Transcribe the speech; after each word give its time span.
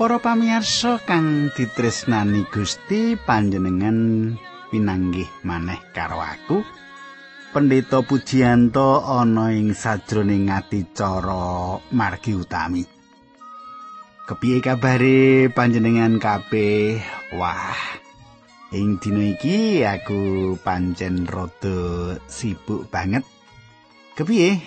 Para 0.00 0.16
pamirsa 0.16 0.96
kang 1.04 1.52
ditresnani 1.52 2.48
Gusti 2.48 3.20
panjenengan 3.20 4.32
pinanggih 4.72 5.28
maneh 5.44 5.76
karo 5.92 6.24
aku. 6.24 6.64
Pendeta 7.52 8.00
Pujiyanto 8.00 9.04
ana 9.04 9.52
ing 9.52 9.76
sajroning 9.76 10.48
adicara 10.48 11.76
margi 11.92 12.32
utami. 12.32 12.80
Kepiye 14.24 14.64
kabare 14.64 15.52
panjenengan 15.52 16.16
kabeh? 16.16 16.96
Wah. 17.36 18.00
Ing 18.72 18.96
dina 19.04 19.36
iki 19.36 19.84
aku 19.84 20.56
pancen 20.64 21.28
rada 21.28 22.16
sibuk 22.24 22.88
banget. 22.88 23.28
Kepiye? 24.16 24.64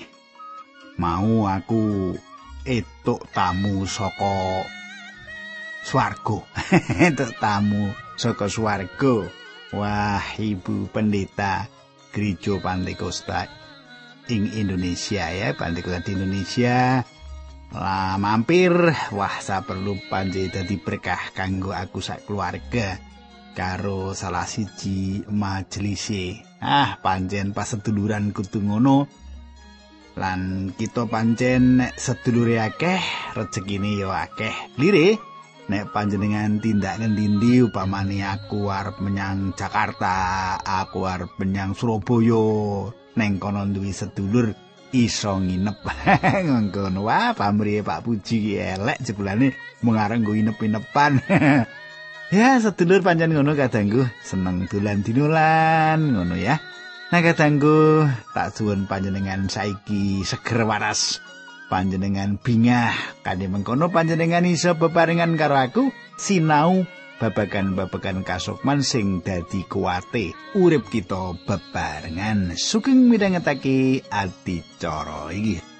Mau 1.02 1.50
aku 1.50 2.14
etuk 2.70 3.26
tamu 3.34 3.90
saka 3.90 4.62
swarga. 5.84 6.40
Tamu 7.44 7.92
saka 8.16 8.48
swarga. 8.48 9.28
Wah, 9.74 10.24
Ibu 10.38 10.90
Pendeta 10.94 11.66
Gereja 12.14 12.62
Pantekosta 12.62 13.50
ing 14.30 14.54
Indonesia 14.56 15.28
ya, 15.34 15.52
Pantekosta 15.58 16.08
di 16.08 16.12
Indonesia. 16.16 17.04
Lah 17.74 18.22
mampir, 18.22 18.70
wah 19.18 19.36
saya 19.42 19.66
perlu 19.66 19.98
panjai 20.06 20.54
dadi 20.54 20.78
berkah 20.78 21.34
kanggo 21.34 21.74
aku 21.74 22.06
sak 22.06 22.30
keluarga 22.30 23.02
karo 23.54 24.18
salah 24.18 24.46
siji 24.46 25.26
majelise. 25.30 26.42
Ah, 26.62 26.98
panjen 27.02 27.54
pas 27.54 27.70
seduluran 27.70 28.34
kudu 28.34 28.62
ngono. 28.62 29.10
Lan 30.14 30.70
kita 30.78 31.10
pancen 31.10 31.82
sedulure 31.98 32.62
akeh, 32.62 33.02
rezekine 33.34 33.98
ya 33.98 34.14
akeh. 34.30 34.54
Lire, 34.78 35.18
nek 35.72 35.96
panjenengan 35.96 36.60
tindak 36.60 37.00
ngendi 37.00 37.64
upamane 37.64 38.20
aku 38.24 38.68
arep 38.68 39.00
menyang 39.00 39.56
Jakarta, 39.56 40.60
aku 40.60 41.08
arep 41.08 41.32
menyang 41.40 41.72
Surabaya, 41.72 42.92
neng 43.16 43.40
kono 43.40 43.64
duwe 43.72 43.96
sedulur 43.96 44.52
iso 44.92 45.40
nginep. 45.40 45.78
Ngono 46.70 47.00
wah 47.08 47.32
pamrih 47.34 47.82
Pak 47.82 48.04
Puji 48.04 48.60
elek 48.60 49.02
jebulane 49.02 49.56
mung 49.82 49.96
arep 49.96 50.20
nggo 50.22 50.36
inep-inepan. 50.36 51.24
ya 52.36 52.60
sedulur 52.60 53.00
pancen 53.00 53.32
ngono 53.32 53.56
kadangku, 53.56 54.04
seneng 54.22 54.68
dolan 54.68 55.02
dinulan 55.02 56.00
ngono 56.14 56.36
ya. 56.36 56.60
Nah 57.14 57.22
kadangku 57.22 58.10
tak 58.34 58.52
suwun 58.58 58.90
panjenengan 58.90 59.48
saiki 59.48 60.26
seger 60.26 60.66
waras. 60.66 61.33
Panjenengan 61.74 62.38
bingah. 62.38 62.94
Kanthi 63.26 63.50
mengkono 63.50 63.90
panjenengan 63.90 64.46
iso 64.46 64.78
bebarengan 64.78 65.34
karo 65.34 65.58
aku 65.58 65.90
sinau 66.22 66.86
babagan-babagan 67.18 68.22
kasukman 68.22 68.86
sing 68.86 69.26
dadi 69.26 69.66
kuwate. 69.66 70.38
Urip 70.54 70.94
kita 70.94 71.34
bebarengan. 71.50 72.54
Sugeng 72.54 73.10
midhangetake 73.10 74.06
adicara 74.14 75.34
iki 75.34 75.73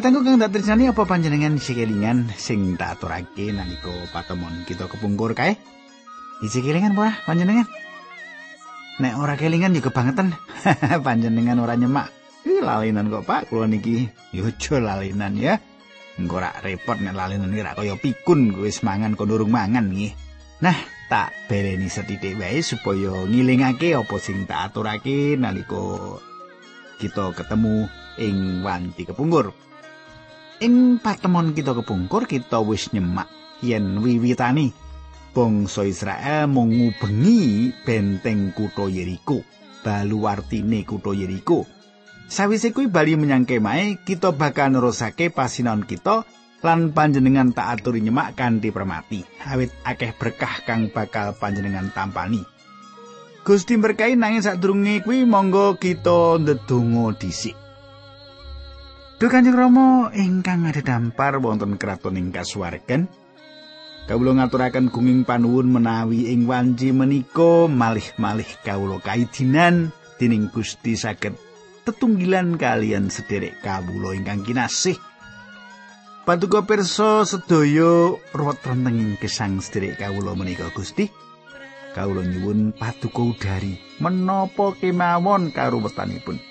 Katanggu 0.00 0.24
kang 0.24 0.40
dak 0.40 0.56
tresnani 0.56 0.88
apa 0.88 1.04
panjenengan 1.04 1.60
isi 1.60 1.76
kelingan 1.76 2.32
sing 2.32 2.72
tak 2.80 2.96
aturake 2.96 3.52
nalika 3.52 3.92
patemon 4.16 4.64
kita 4.64 4.88
kepungkur 4.88 5.36
kae? 5.36 5.60
Isi 6.40 6.64
kelingan 6.64 6.96
apa 6.96 7.20
panjenengan? 7.28 7.68
Nek 8.96 9.20
ora 9.20 9.36
kelingan 9.36 9.76
ya 9.76 9.84
kebangetan. 9.84 10.32
panjenengan 11.04 11.60
ora 11.60 11.76
nyemak. 11.76 12.08
Ih 12.48 12.64
lalinan 12.64 13.12
kok 13.12 13.28
Pak, 13.28 13.52
kula 13.52 13.68
niki 13.68 14.08
yo 14.32 14.48
aja 14.48 14.80
lalinan 14.80 15.36
ya. 15.36 15.60
Engko 16.16 16.40
ora 16.40 16.48
repot 16.64 16.96
nek 16.96 17.12
lalinan 17.12 17.52
iki 17.52 17.60
ra 17.60 17.76
kaya 17.76 17.92
pikun 18.00 18.56
wis 18.56 18.80
mangan 18.80 19.12
kok 19.12 19.28
durung 19.28 19.52
mangan 19.52 19.92
nggih. 19.92 20.16
Nah, 20.64 20.80
tak 21.12 21.28
bereni 21.44 21.92
setitik 21.92 22.40
wae 22.40 22.64
supaya 22.64 23.28
ngilingake 23.28 23.92
apa 23.92 24.16
sing 24.16 24.48
tak 24.48 24.72
aturake 24.72 25.36
nalika 25.36 26.16
kita 26.96 27.36
ketemu 27.36 27.84
ing 28.16 28.64
wanti 28.64 29.04
kepungkur. 29.04 29.52
Ing 30.60 31.00
patemon 31.00 31.56
kita 31.56 31.72
kepungkur 31.72 32.28
kita 32.28 32.60
wis 32.60 32.92
nyemak 32.92 33.32
yen 33.64 33.96
wiwitani 34.04 34.76
bangsa 35.32 35.88
Israel 35.88 36.52
mung 36.52 36.76
ngubengi 36.76 37.72
benteng 37.80 38.52
kutha 38.52 38.84
Yeriko, 38.92 39.40
baluwartine 39.80 40.84
kutha 40.84 41.16
Yeriko. 41.16 41.64
Sawise 42.28 42.76
kuwi 42.76 42.92
bali 42.92 43.16
menyang 43.16 43.48
kemahe, 43.48 44.04
kita 44.04 44.36
bakal 44.36 44.76
nerusake 44.76 45.32
pasinaon 45.32 45.88
kita 45.88 46.28
lan 46.60 46.92
panjenengan 46.92 47.56
tak 47.56 47.80
aturi 47.80 48.04
nyemak 48.04 48.36
kanthi 48.36 48.68
permati. 48.68 49.24
Awit 49.48 49.72
akeh 49.82 50.12
berkah 50.12 50.60
kang 50.68 50.92
bakal 50.92 51.34
panjenengan 51.40 51.88
tampani. 51.88 52.44
Gusti 53.48 53.80
berkahi 53.80 54.12
nanging 54.14 54.44
sadurunge 54.44 55.00
kuwi 55.08 55.24
monggo 55.24 55.80
kita 55.80 56.36
ndedonga 56.36 57.16
dhisik. 57.16 57.56
Duh 59.20 59.28
Kanjeng 59.28 59.52
Rama 59.52 60.08
ingkang 60.16 60.64
dampar 60.80 61.36
wonten 61.44 61.76
kraton 61.76 62.16
ing 62.16 62.32
kasuwargan. 62.32 63.04
Kawula 64.08 64.40
ngaturaken 64.40 64.88
gunging 64.88 65.28
panuwun 65.28 65.68
menawi 65.68 66.32
ing 66.32 66.48
wanci 66.48 66.88
menika 66.88 67.68
malih-malih 67.68 68.48
kawula 68.64 68.96
kaidinan 69.04 69.92
dening 70.16 70.48
Gusti 70.48 70.96
saged 70.96 71.36
tetunggilan 71.84 72.56
kalian 72.56 73.12
sederek 73.12 73.60
kawula 73.60 74.16
ingkang 74.16 74.40
kinasih. 74.40 74.96
Paduka 76.24 76.64
pirsa 76.64 77.28
sedaya 77.28 78.16
ruwet 78.32 78.64
rentenging 78.64 79.20
gesang 79.20 79.60
sederek 79.60 80.00
kawula 80.00 80.32
menika 80.32 80.72
Gusti. 80.72 81.12
Kawula 81.92 82.24
nyuwun 82.24 82.72
paduka 82.72 83.20
udari 83.20 83.76
menapa 84.00 84.72
kemawon 84.80 85.52
karuwetanipun. 85.52 86.49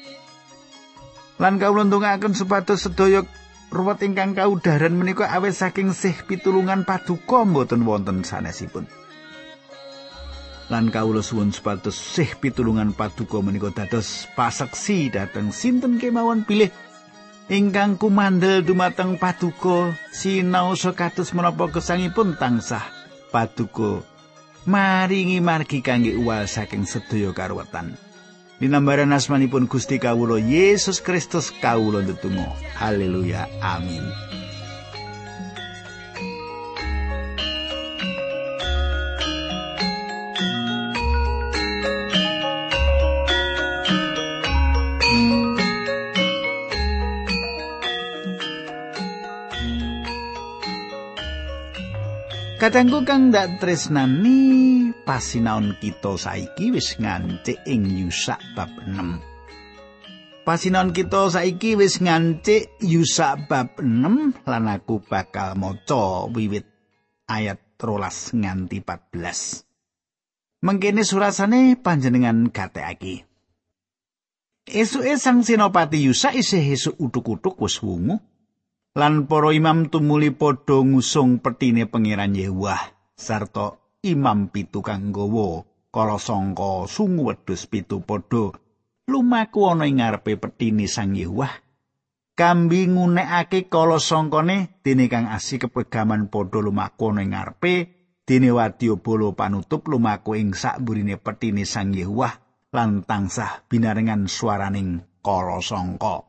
Lan 1.39 1.55
kawula 1.55 1.87
ndongaaken 1.87 2.35
supados 2.35 2.83
sedaya 2.83 3.23
ruwet 3.71 4.03
ingkang 4.03 4.35
kaudaran 4.35 4.91
menika 4.91 5.31
awet 5.31 5.55
saking 5.55 5.95
sih 5.95 6.13
pitulungan 6.27 6.83
paduka 6.83 7.47
mboten 7.47 7.87
wonten 7.87 8.27
sanesipun. 8.27 8.83
Lan 10.69 10.93
kawula 10.93 11.23
suwun 11.23 11.55
supados 11.55 11.95
sih 11.95 12.27
pitulungan 12.37 12.91
paduka 12.91 13.39
menika 13.39 13.71
dados 13.71 14.27
paseksi 14.35 15.09
dhateng 15.09 15.55
sinten 15.55 15.95
kemawon 15.97 16.43
pilih 16.43 16.69
ingkang 17.47 17.95
kumandel 17.95 18.61
dumateng 18.61 19.15
paduka 19.15 19.95
sinau 20.11 20.75
sekatus 20.75 21.31
menapa 21.33 21.71
gesangipun 21.71 22.35
tansah 22.35 22.83
paduka 23.31 24.03
maringi 24.67 25.39
margi 25.39 25.79
kangge 25.79 26.19
uwal 26.19 26.45
saking 26.45 26.83
sedaya 26.83 27.31
karuwetan. 27.31 28.08
Dinambaran 28.59 29.15
asmanipun 29.15 29.71
Gusti 29.71 30.03
Kawulo 30.03 30.35
Yesus 30.35 30.99
Kristus 30.99 31.47
Kawulo 31.63 32.03
ndedonga. 32.03 32.51
Haleluya. 32.75 33.47
Amin. 33.63 34.03
Kadangku 52.59 53.07
kang 53.07 53.31
ndak 53.31 53.63
tresnani 53.63 54.88
pasinaon 55.09 55.81
kita 55.81 56.21
saiki 56.21 56.69
wis 56.69 57.01
ngancik 57.01 57.65
ing 57.65 57.89
Yusak 57.89 58.37
bab 58.53 58.69
6. 58.85 60.45
Pasinaon 60.45 60.93
kita 60.93 61.33
saiki 61.33 61.73
wis 61.73 61.97
ngancik 61.97 62.77
Yusak 62.85 63.49
bab 63.49 63.81
6 63.81 64.45
lan 64.45 64.69
aku 64.69 65.01
bakal 65.01 65.57
maca 65.57 66.29
wiwit 66.29 66.69
ayat 67.25 67.57
13 67.81 68.37
nganti 68.37 68.85
14. 68.85 70.61
Mengkene 70.61 71.01
surasane 71.01 71.73
panjenengan 71.81 72.53
gatekake. 72.53 73.25
Esuke 74.69 75.17
sang 75.17 75.41
senopati 75.41 76.05
Yusak 76.05 76.37
isih 76.37 76.61
esuk 76.69 77.01
utuk-utuk 77.01 77.57
wis 77.57 77.81
wungu. 77.81 78.21
lan 78.93 79.25
para 79.25 79.53
imam 79.53 79.89
tumuli 79.89 80.33
padha 80.33 80.81
ngusung 80.81 81.41
petine 81.41 81.85
pangeran 81.85 82.33
Yewah 82.33 82.93
sarta 83.13 83.88
imam 84.05 84.47
pitu 84.47 84.79
kang 84.79 85.11
gawa 85.11 85.67
kala 85.91 86.15
sangka 86.15 86.87
sungu 86.87 87.27
wedhus 87.27 87.67
pitu 87.67 87.99
padha 87.99 88.55
lumaku 89.11 89.67
ana 89.67 89.83
ing 89.91 89.99
ngarepe 89.99 90.39
petini 90.39 90.87
Sang 90.87 91.11
Yewah 91.11 91.51
kambi 92.39 92.87
ngunekake 92.87 93.67
kala 93.67 93.99
sangkane 93.99 94.79
dene 94.85 95.11
kang 95.11 95.27
asih 95.27 95.59
kepegaman 95.59 96.31
padha 96.31 96.63
lumaku 96.63 97.11
ana 97.11 97.27
ing 97.27 97.35
ngarepe 97.35 97.73
dene 98.23 98.55
wadya 98.55 98.95
bolo 98.95 99.35
panutup 99.35 99.83
lumaku 99.91 100.39
ing 100.39 100.55
sakburine 100.55 101.19
petini 101.19 101.67
Sang 101.67 101.91
Yewah 101.91 102.31
lan 102.71 103.03
tansah 103.03 103.67
binarengan 103.67 104.31
swaraning 104.31 105.03
kala 105.19 105.59
sangka 105.59 106.23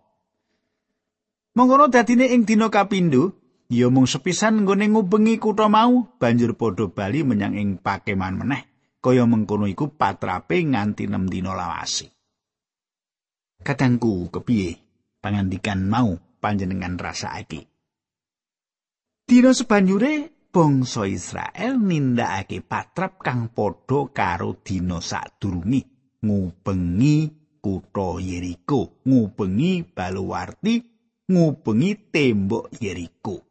Monggono 1.55 1.87
dadine 1.87 2.35
ing 2.35 2.43
dina 2.43 2.67
kapindho 2.67 3.50
ya 3.71 3.87
mung 3.87 4.11
sepisan 4.11 4.67
nggone 4.67 4.91
ngubengi 4.91 5.39
kutha 5.39 5.71
mau 5.71 6.11
banjur 6.19 6.59
padha 6.59 6.91
bali 6.91 7.23
menyang 7.23 7.55
ing 7.55 7.79
pakeman 7.79 8.43
meneh 8.43 8.63
kaya 8.99 9.25
mengkono 9.25 9.71
iku 9.71 9.95
patrape 9.95 10.61
nganti 10.67 11.07
6 11.07 11.33
dina 11.33 11.55
lawase 11.55 12.11
Kadangku 13.61 14.33
kepiye 14.33 14.81
pangandikan 15.21 15.85
mau 15.85 16.17
panjenengan 16.41 16.97
rasake. 16.97 17.69
Dina 19.29 19.53
sebanjure 19.53 20.49
bangsa 20.49 21.05
Israel 21.05 21.77
nindakake 21.77 22.65
patrap 22.65 23.21
kang 23.21 23.53
padha 23.53 24.09
karo 24.17 24.57
dina 24.65 25.05
sadurunge 25.05 25.85
ngubengi 26.25 27.29
kutha 27.61 28.17
Yeriko, 28.17 29.05
ngubengi 29.05 29.85
baluwarti, 29.93 30.75
ngubengi 31.29 31.91
tembok 32.09 32.73
Yeriko. 32.81 33.50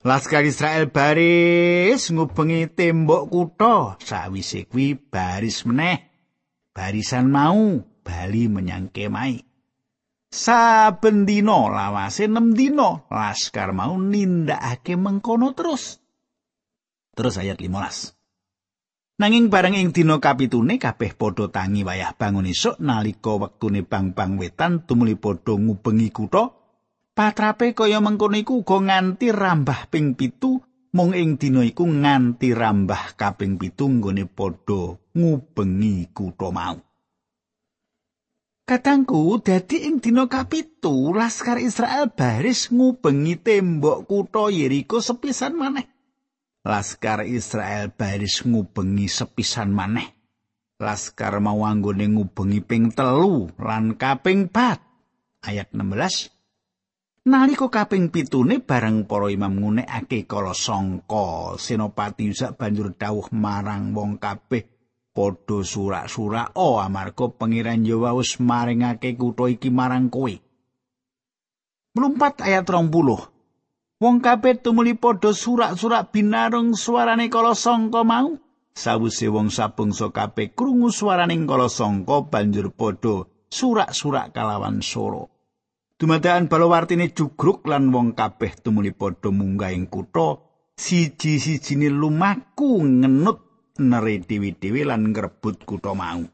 Laskar 0.00 0.48
Israel 0.48 0.88
baris 0.88 2.08
ngubengi 2.08 2.72
tembok 2.72 3.28
kutha 3.28 4.00
sawise 4.00 4.64
kuwi 4.64 4.96
baris 4.96 5.68
meneh 5.68 6.08
barisan 6.72 7.28
mau 7.28 7.84
bali 8.00 8.48
menyang 8.48 8.88
kemai. 8.88 9.44
Saben 10.32 11.28
dina 11.28 11.68
lawase 11.68 12.32
6 12.32 12.56
dina 12.56 13.04
laskar 13.12 13.76
mau 13.76 14.00
nindakake 14.00 14.96
mengkono 14.96 15.52
terus. 15.52 16.00
Terus 17.12 17.36
ayat 17.36 17.60
15. 17.60 19.20
Nanging 19.20 19.52
bareng 19.52 19.76
ing 19.76 19.92
dina 19.92 20.16
kapitune 20.16 20.80
kabeh 20.80 21.12
padha 21.12 21.52
tangi 21.52 21.84
wayah 21.84 22.16
bangun 22.16 22.48
esuk 22.48 22.80
nalika 22.80 23.36
wektune 23.36 23.84
bang-bang 23.84 24.40
wetan 24.40 24.80
tumuli 24.88 25.20
padha 25.20 25.60
ngubengi 25.60 26.08
kutha. 26.08 26.59
Patrape 27.10 27.74
kaya 27.74 27.98
mengkono 27.98 28.38
iku 28.38 28.62
uga 28.62 28.78
nganti 28.80 29.34
rambah 29.34 29.90
ping 29.90 30.14
pitu 30.14 30.62
mung 30.94 31.14
ing 31.14 31.38
dina 31.38 31.62
iku 31.66 31.86
nganti 31.86 32.54
rambah 32.54 33.18
kaping 33.18 33.58
pitu 33.58 33.86
nggone 33.90 34.26
padha 34.30 34.94
ngubengi 35.14 36.10
kutha 36.14 36.48
mau. 36.54 36.78
Katangku 38.62 39.42
dadi 39.42 39.90
ing 39.90 39.98
dina 39.98 40.30
kapitu 40.30 41.10
laskar 41.10 41.58
Israel 41.58 42.14
baris 42.14 42.70
ngubengi 42.70 43.34
tembok 43.42 44.06
kutha 44.06 44.46
Yeriko 44.54 45.02
sepisan 45.02 45.58
maneh. 45.58 45.90
Laskar 46.62 47.26
Israel 47.26 47.90
baris 47.90 48.46
ngubengi 48.46 49.10
sepisan 49.10 49.74
maneh. 49.74 50.06
Laskar 50.78 51.42
mau 51.42 51.66
anggone 51.66 52.06
ngubengi 52.06 52.62
ping 52.62 52.94
telu 52.94 53.50
lan 53.58 53.98
kaping 53.98 54.46
pat. 54.46 54.78
Ayat 55.42 55.74
16. 55.74 56.39
Nalika 57.30 57.70
kaping 57.70 58.10
pitune 58.10 58.58
bareng 58.58 59.06
para 59.06 59.30
imam 59.30 59.54
ngunekake 59.54 60.26
kala 60.26 60.50
sangka 60.50 61.54
senopati 61.62 62.26
Yusak 62.26 62.58
banjur 62.58 62.90
dawuh 62.98 63.30
marang 63.30 63.94
wong 63.94 64.18
kabeh 64.18 64.66
padha 65.14 65.62
surak-surak 65.62 66.58
o 66.58 66.74
oh, 66.74 66.76
amarga 66.82 67.30
pangeran 67.30 67.86
Jawa 67.86 68.18
wis 68.18 68.42
maringake 68.42 69.14
kutha 69.14 69.46
iki 69.46 69.70
marang 69.70 70.10
kowe. 70.10 70.34
Mlumpat 71.94 72.42
ayat 72.42 72.66
20. 72.66 72.90
Wong 74.02 74.16
kabeh 74.18 74.58
tumuli 74.58 74.98
padha 74.98 75.30
surak-surak 75.30 76.10
binarung 76.10 76.74
suarane 76.74 77.30
kala 77.30 77.54
sangka 77.54 78.02
mau. 78.02 78.42
Sawise 78.74 79.30
wong 79.30 79.54
sabangsa 79.54 80.10
kabeh 80.10 80.50
krungu 80.50 80.90
swaraning 80.90 81.46
kala 81.46 81.70
sangka 81.70 82.26
banjur 82.26 82.74
padha 82.74 83.22
surak-surak 83.46 84.34
kalawan 84.34 84.82
soro. 84.82 85.39
Dumadakan 86.00 86.48
balawartine 86.48 87.12
jugruk 87.12 87.68
lan 87.68 87.92
wong 87.92 88.16
kabeh 88.16 88.56
tumuli 88.64 88.88
padha 88.88 89.28
munggah 89.28 89.68
ing 89.68 89.84
kutha 89.92 90.40
siji-sijine 90.72 91.92
lumaku 91.92 92.80
ngenut 92.80 93.44
neri 93.84 94.24
dewi-dewi 94.24 94.88
lan 94.88 95.12
ngrebut 95.12 95.68
kutha 95.68 95.92
mau. 95.92 96.24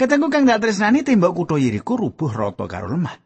Ketengku 0.00 0.32
kang 0.32 0.48
dak 0.48 0.64
tresnani 0.64 1.04
tembok 1.04 1.44
kutha 1.44 1.60
Yeriko 1.60 2.00
rubuh 2.00 2.32
rata 2.32 2.64
karo 2.64 2.88
lemah. 2.88 3.20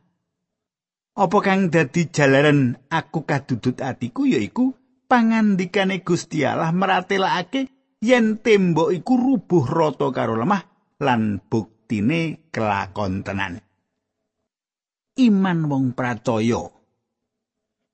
Apa 1.23 1.39
kang 1.39 1.71
dadi 1.71 2.11
jalaran 2.11 2.75
aku 2.91 3.23
kadudut 3.23 3.79
atiku 3.79 4.27
yaiku 4.27 4.75
pangandikane 5.07 6.03
Gusti 6.03 6.43
Allah 6.43 6.75
meratelakake 6.75 7.71
yen 8.03 8.43
tembok 8.43 8.91
iku 8.91 9.15
rubuh 9.15 9.71
rata 9.71 10.11
karo 10.11 10.35
lemah 10.35 10.67
lan 10.99 11.39
buktine 11.47 12.51
kelakon 12.51 13.23
tenan. 13.23 13.64
Iman 15.15 15.71
wong 15.71 15.95
pracaya. 15.95 16.67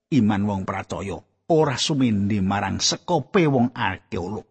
Iman 0.09 0.43
wong 0.49 0.65
pracaya 0.65 1.21
ora 1.53 1.77
sumindi 1.77 2.41
marang 2.41 2.81
sekope 2.81 3.45
wong 3.45 3.77
arkeolog. 3.77 4.49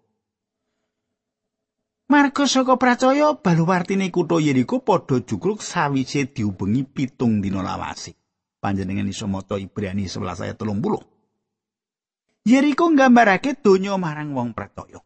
Marga 2.14 2.46
saka 2.46 2.78
pracaya 2.78 3.34
baluwartine 3.42 4.14
kutha 4.14 4.38
Yeriko 4.38 4.86
padha 4.86 5.18
jugruk 5.26 5.66
sawise 5.66 6.30
diubengi 6.30 6.86
pitung 6.86 7.42
dina 7.42 7.66
lawase. 7.66 8.14
Panjenengan 8.62 9.10
iso 9.10 9.26
maca 9.26 9.58
Ibrani 9.58 10.06
11 10.06 10.46
ayat 10.46 10.58
30. 10.62 12.46
Yeriko 12.46 12.86
nggambarake 12.94 13.58
donya 13.66 13.98
marang 13.98 14.38
wong 14.38 14.54
percaya. 14.54 15.02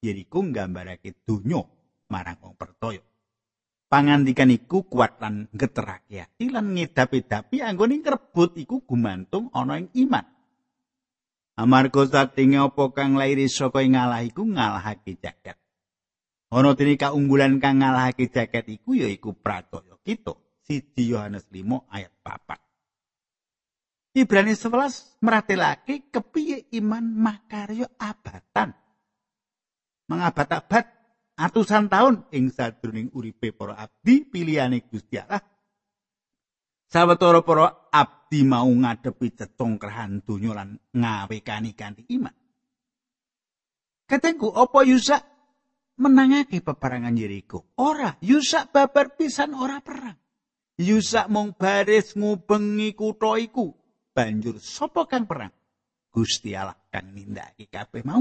Yeriko 0.00 0.48
nggambarake 0.48 1.12
donya 1.28 1.60
marang 2.08 2.40
wong 2.40 2.56
percaya. 2.56 3.04
Pangandikan 3.92 4.48
iku 4.48 4.88
kuat 4.88 5.20
lan 5.20 5.52
geterake 5.52 6.24
ati 6.24 6.48
lan 6.48 6.72
ngedapi-dapi 6.72 7.60
anggone 7.60 8.00
ngrebut 8.00 8.56
iku 8.56 8.80
gumantung 8.88 9.52
ana 9.52 9.76
ing 9.84 9.92
iman. 10.08 10.24
Amarga 11.60 12.08
satinge 12.08 12.56
apa 12.56 12.88
kang 12.96 13.20
lair 13.20 13.36
saka 13.52 13.84
ing 13.84 13.92
ngalah 13.92 14.24
iku 14.24 14.48
ngalahake 14.48 15.20
jagat. 15.20 15.60
Ana 16.48 16.72
dene 16.72 16.96
kaunggulan 16.96 17.60
kang 17.60 17.84
ngalahake 17.84 18.32
jaket 18.32 18.64
iku 18.80 18.96
ya 18.96 19.12
iku 19.12 19.36
pracaya 19.36 20.00
kita. 20.00 20.40
Siji 20.64 21.12
Yohanes 21.12 21.44
5 21.52 21.84
ayat 21.92 22.16
4. 22.24 24.16
Ibrani 24.24 24.56
11 24.56 25.20
meratelake 25.20 26.08
kepiye 26.08 26.64
iman 26.80 27.12
makarya 27.12 27.92
abatan. 28.00 28.72
Mengabat-abat 30.08 31.01
atusan 31.36 31.88
tahun 31.88 32.28
ing 32.32 32.52
sadurunging 32.52 33.12
uripe 33.16 33.52
para 33.52 33.78
abdi 33.78 34.24
pilihane 34.26 34.84
Gusti 34.86 35.16
Allah. 35.20 35.40
Sawetara 36.92 37.40
para 37.40 37.88
abdi 37.88 38.44
mau 38.44 38.68
ngadepi 38.68 39.32
cecongkrahan 39.32 40.20
donya 40.24 40.52
lan 40.52 40.76
ngawekani 40.92 41.72
kanthi 41.72 42.04
iman. 42.20 42.36
Katengku 44.04 44.52
apa 44.52 44.84
Yusak 44.84 45.22
menangake 45.96 46.60
peperangan 46.60 47.16
Yeriko. 47.16 47.72
Ora, 47.80 48.12
Yusak 48.20 48.68
babar 48.68 49.16
pisan 49.16 49.56
ora 49.56 49.80
perang. 49.80 50.20
Yusak 50.76 51.32
mung 51.32 51.56
baris 51.56 52.12
ngubengi 52.12 52.92
kutha 52.92 53.40
iku. 53.40 53.72
Banjur 54.12 54.60
sapa 54.60 55.08
kang 55.08 55.24
perang? 55.24 55.52
Gusti 56.12 56.52
Allah 56.52 56.76
kang 56.92 57.16
nindakake 57.16 57.72
kabeh 57.72 58.04
mau. 58.04 58.20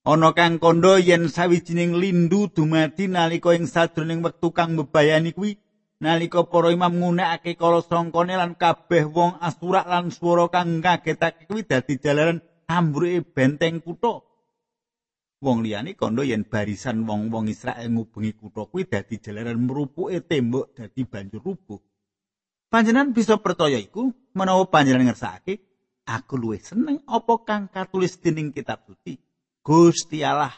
Ana 0.00 0.32
kang 0.32 0.56
kandha 0.56 0.96
yen 0.96 1.28
sawijining 1.28 1.92
lindu 1.92 2.48
dumadi 2.48 3.04
nalika 3.04 3.52
ing 3.52 3.68
sadroning 3.68 4.24
wektu 4.24 4.48
kang 4.48 4.72
mbebayani 4.72 5.36
kuwi 5.36 5.60
nalika 6.00 6.40
para 6.48 6.72
imam 6.72 6.96
ngunekake 6.96 7.52
kala 7.60 7.84
sangkane 7.84 8.32
lan 8.32 8.56
kabeh 8.56 9.04
wong 9.04 9.36
asurak 9.44 9.84
lan 9.84 10.08
swara 10.08 10.48
kang 10.48 10.80
ngagetake 10.80 11.44
kuwi 11.44 11.68
dadi 11.68 12.00
jalaran 12.00 12.40
ambruke 12.64 13.20
benteng 13.36 13.84
kutha. 13.84 14.24
wong 15.44 15.60
liyane 15.60 15.92
kandha 15.92 16.24
yen 16.24 16.48
barisan 16.48 17.04
wong-wong 17.04 17.52
Israel 17.52 17.92
ngubengi 17.92 18.32
kutha 18.40 18.64
kuwi 18.72 18.88
dadi 18.88 19.20
jalaran 19.20 19.60
merupuke 19.60 20.24
tembok 20.24 20.72
dadi 20.72 21.04
banjur 21.04 21.44
rubuh. 21.44 21.80
Panjenengan 22.72 23.12
bisa 23.12 23.36
percaya 23.36 23.76
iku 23.76 24.08
menawa 24.32 24.64
panjenengan 24.64 25.12
ngersakake 25.12 25.60
aku 26.08 26.40
luwih 26.40 26.62
seneng 26.64 27.04
apa 27.04 27.36
kang 27.44 27.68
katulis 27.68 28.16
dening 28.16 28.48
kitab 28.56 28.80
suci. 28.88 29.20
Gusti 29.60 30.24
Allah 30.24 30.56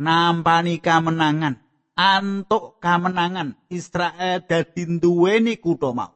nampani 0.00 0.80
kamenangan, 0.80 1.60
antuk 1.96 2.76
kamenangan 2.80 3.56
Israel 3.72 4.44
dadi 4.44 4.84
duweni 5.00 5.56
kutha 5.56 5.92
mau. 5.96 6.12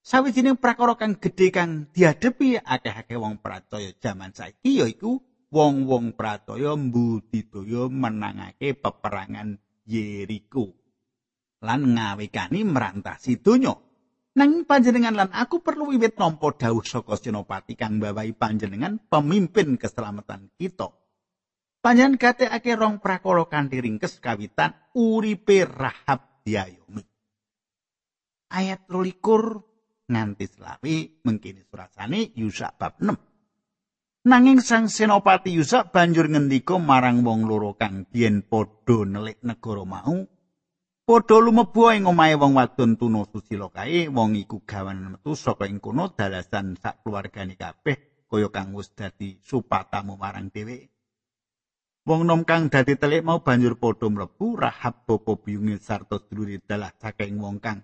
Sawijining 0.00 0.56
prakara 0.56 0.94
kang 0.96 1.18
gedhe 1.18 1.52
kang 1.52 1.90
diadepi 1.92 2.56
akeh-akeh 2.56 3.18
wong 3.20 3.42
percaya 3.42 3.92
jaman 4.00 4.32
saiki 4.32 4.80
yaiku 4.80 5.20
wong-wong 5.52 6.16
pracaya 6.16 6.72
mbudidaya 6.78 7.90
menangake 7.90 8.74
peperangan 8.78 9.60
Yeriko 9.90 10.70
lan 11.66 11.98
ngawekani 11.98 12.62
merantasi 12.62 13.42
donya. 13.42 13.74
Nanging 14.40 14.64
panjenengan 14.64 15.12
lan 15.12 15.30
aku 15.36 15.60
perlu 15.60 15.92
wiwit 15.92 16.16
nampa 16.16 16.56
dawuh 16.56 16.80
saka 16.80 17.12
Senopati 17.20 17.76
kang 17.76 18.00
bawahi 18.00 18.32
panjenengan 18.32 18.96
pemimpin 18.96 19.76
keselamatan 19.76 20.48
kita. 20.56 20.96
Panjenengan 21.84 22.16
gatekake 22.16 22.72
rong 22.72 23.04
prakara 23.04 23.44
kanthi 23.44 23.84
ringkes 23.84 24.16
kawitan 24.16 24.72
uripe 24.96 25.68
Rahab 25.68 26.40
diayomi. 26.40 27.04
Ayat 28.48 28.88
23 28.88 30.08
nganti 30.08 30.46
selawi 30.48 31.20
mengkini 31.20 31.60
surasane 31.68 32.32
Yusa 32.32 32.72
bab 32.72 32.96
6. 32.96 34.24
Nanging 34.24 34.64
sang 34.64 34.88
Senopati 34.88 35.52
Yusa 35.52 35.92
banjur 35.92 36.32
ngendika 36.32 36.80
marang 36.80 37.20
wong 37.28 37.44
loro 37.44 37.76
kang 37.76 38.08
biyen 38.08 38.40
padha 38.40 39.04
nelik 39.04 39.44
negara 39.44 39.84
mau 39.84 40.39
padha 41.10 41.42
lumebu 41.42 41.90
ing 41.90 42.06
omahe 42.06 42.38
wong 42.38 42.54
wadon 42.54 42.94
tuna 42.94 43.26
susila 43.26 43.66
kae 43.74 44.06
wong 44.14 44.38
iku 44.38 44.62
gawanan 44.62 45.18
metu 45.18 45.34
saka 45.34 45.66
ing 45.66 45.82
kono 45.82 46.14
dalasan 46.14 46.78
sak 46.78 47.02
keluargane 47.02 47.58
kabeh 47.58 47.98
kaya 48.30 48.46
kang 48.54 48.70
wis 48.78 48.94
dadi 48.94 49.42
supatamu 49.42 50.14
marang 50.14 50.54
dhewe. 50.54 50.86
Wong 52.06 52.22
nom 52.22 52.46
kang 52.46 52.70
dadi 52.70 52.94
telik 52.94 53.26
mau 53.26 53.42
banjur 53.42 53.74
padha 53.74 54.06
mlebu 54.06 54.54
rahab 54.54 55.02
bapa 55.02 55.34
biyunge 55.34 55.82
sarta 55.82 56.22
sedulure 56.22 56.62
dalah 56.62 56.94
saking 56.94 57.42
wong 57.42 57.58
kang 57.58 57.82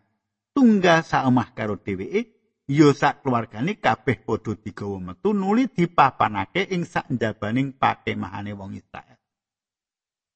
tunggal 0.54 1.02
sak 1.02 1.26
omah 1.26 1.50
karo 1.50 1.82
dheweke 1.82 2.30
ya 2.70 2.94
sak 2.94 3.26
keluargane 3.26 3.82
kabeh 3.82 4.22
padha 4.22 4.54
digawa 4.54 5.02
metu 5.02 5.34
nuli 5.34 5.66
dipapanake 5.66 6.70
ing 6.70 6.86
sak 6.86 7.10
njabaning 7.10 7.74
pakemahane 7.74 8.54
wong 8.54 8.78
Israel 8.78 9.15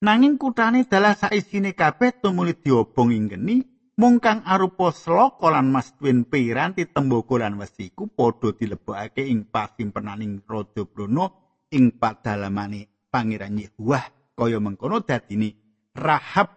Nanging 0.00 0.40
kutane 0.40 0.88
dalah 0.88 1.12
saisine 1.12 1.76
kabeh 1.76 2.16
tumuli 2.25 2.57
diobong 2.57 3.12
ing 3.12 3.28
geni, 3.28 3.61
mung 4.00 4.16
kang 4.16 4.40
arupa 4.49 4.88
sloka 4.97 5.52
lan 5.52 5.69
mas 5.69 5.92
twin 5.92 6.25
piranti 6.25 6.88
tembaga 6.88 7.45
lan 7.45 7.61
wesi 7.61 7.92
iku 7.92 8.09
padha 8.09 8.57
dilebokake 8.57 9.28
ing 9.28 9.52
pasimpenaning 9.52 10.40
Raja 10.49 10.88
Brono 10.88 11.26
ing 11.69 12.00
padalamane 12.00 12.88
Pangeran 13.12 13.61
Yehuwah 13.61 14.33
kaya 14.33 14.57
mengkono 14.57 15.04
dadine 15.04 15.52
Rahab 15.92 16.49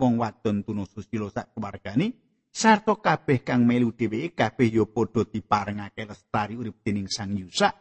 wong 0.00 0.16
wadon 0.16 0.64
tunu 0.64 0.88
susila 0.88 1.28
sak 1.28 1.52
keluargane 1.52 2.16
sarta 2.48 2.96
kabeh 2.96 3.44
kang 3.44 3.68
melu 3.68 3.92
dheweke 3.92 4.32
kabeh 4.32 4.72
ya 4.72 4.88
padha 4.88 5.28
diparengake 5.28 6.08
lestari 6.08 6.56
urip 6.56 6.80
dening 6.80 7.12
Sang 7.12 7.36
Yusa 7.36 7.76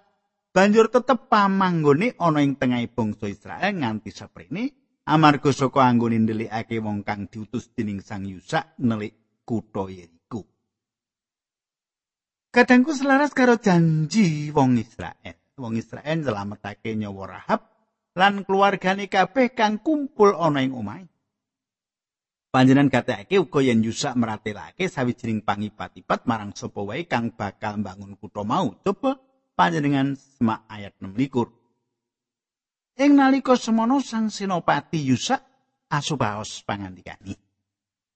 banjur 0.51 0.91
tetep 0.91 1.31
pamanggone 1.31 2.19
ana 2.19 2.43
ing 2.43 2.59
tengahing 2.59 2.91
bangsa 2.91 3.31
Israel 3.31 3.79
nganti 3.79 4.11
saprene 4.11 4.78
amarga 5.09 5.49
saka 5.49 5.89
anggone 5.89 6.21
ndelikake 6.21 6.77
wong 6.77 7.01
kang 7.01 7.25
diutus 7.25 7.73
dening 7.73 8.05
Sang 8.05 8.29
Yusa 8.29 8.77
nelik 8.77 9.41
kutha 9.41 9.89
Yeriko. 9.89 10.45
Kadangku 12.53 12.93
selaras 12.93 13.33
karo 13.33 13.57
janji 13.57 14.53
wong 14.53 14.77
Israel. 14.77 15.37
Wong 15.59 15.75
Israel 15.75 16.23
nyelametake 16.23 16.95
nyawa 16.95 17.25
Rahab 17.25 17.61
lan 18.15 18.45
keluargane 18.45 19.11
kabeh 19.11 19.51
kang 19.57 19.81
kumpul 19.81 20.37
ana 20.37 20.63
ing 20.63 20.71
omahe. 20.77 21.09
Panjenengan 22.49 22.89
gatekake 22.89 23.37
uga 23.37 23.61
yen 23.61 23.85
Yusa 23.85 24.17
meratelake 24.17 24.89
sawijining 24.89 25.45
pangipat-ipat 25.45 26.25
marang 26.25 26.55
sapa 26.57 26.81
wae 26.81 27.05
kang 27.05 27.29
bakal 27.35 27.77
mbangun 27.77 28.17
kutha 28.17 28.41
mau. 28.41 28.73
Coba 28.81 29.21
panjenengan 29.53 30.17
semak 30.17 30.65
ayat 30.65 30.97
6 30.97 31.13
likur. 31.13 31.58
Ing 32.99 33.15
nalika 33.15 33.55
semono 33.55 34.03
sang 34.03 34.27
Senopati 34.27 34.99
Yusa 34.99 35.39
asubaos 35.87 36.67
pangandikani. 36.67 37.31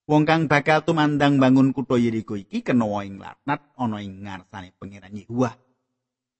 Wong 0.03 0.27
kang 0.27 0.51
bakal 0.51 0.83
tumandang 0.83 1.39
bangun 1.39 1.71
kutha 1.71 1.95
Yeriko 1.95 2.35
iki 2.35 2.59
kena 2.59 2.83
ing 3.07 3.15
laknat 3.15 3.63
ana 3.79 4.03
ing 4.03 4.27
ngarsane 4.27 4.75
pangeran 4.75 5.15
Yehuwa. 5.15 5.55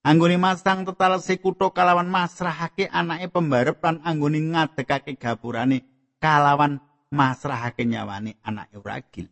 Anggone 0.04 0.36
masang 0.36 0.84
tetal 0.84 1.24
se 1.24 1.40
kutha 1.40 1.72
kalawan 1.72 2.12
masrahake 2.12 2.92
anake 2.92 3.32
pembarep 3.32 3.80
lan 3.80 4.04
anggone 4.04 4.44
ngadekake 4.44 5.16
gapurane 5.16 5.88
kalawan 6.20 6.84
masrahake 7.16 7.88
nyawane 7.88 8.36
anake 8.44 8.76
ragil. 8.84 9.32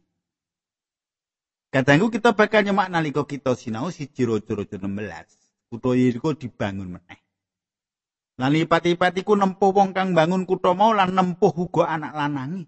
Kadangku 1.68 2.08
kita 2.16 2.32
bakal 2.32 2.64
nyemak 2.64 2.88
nalika 2.88 3.28
kita 3.28 3.60
sinau 3.60 3.92
siji 3.92 4.24
rojo-rojo 4.24 4.80
16. 4.80 5.68
Kutha 5.68 5.90
Yeriko 6.00 6.32
dibangun 6.32 6.96
meneh. 6.96 7.21
Lan 8.40 8.56
lipat-lipat 8.56 9.20
iku 9.20 9.36
nempuh 9.36 9.76
wong 9.76 9.92
kang 9.92 10.16
bangun 10.16 10.48
kutha 10.48 10.72
mau 10.72 10.96
lan 10.96 11.12
nempuh 11.12 11.52
uga 11.52 11.92
anak 11.92 12.16
lanangi. 12.16 12.64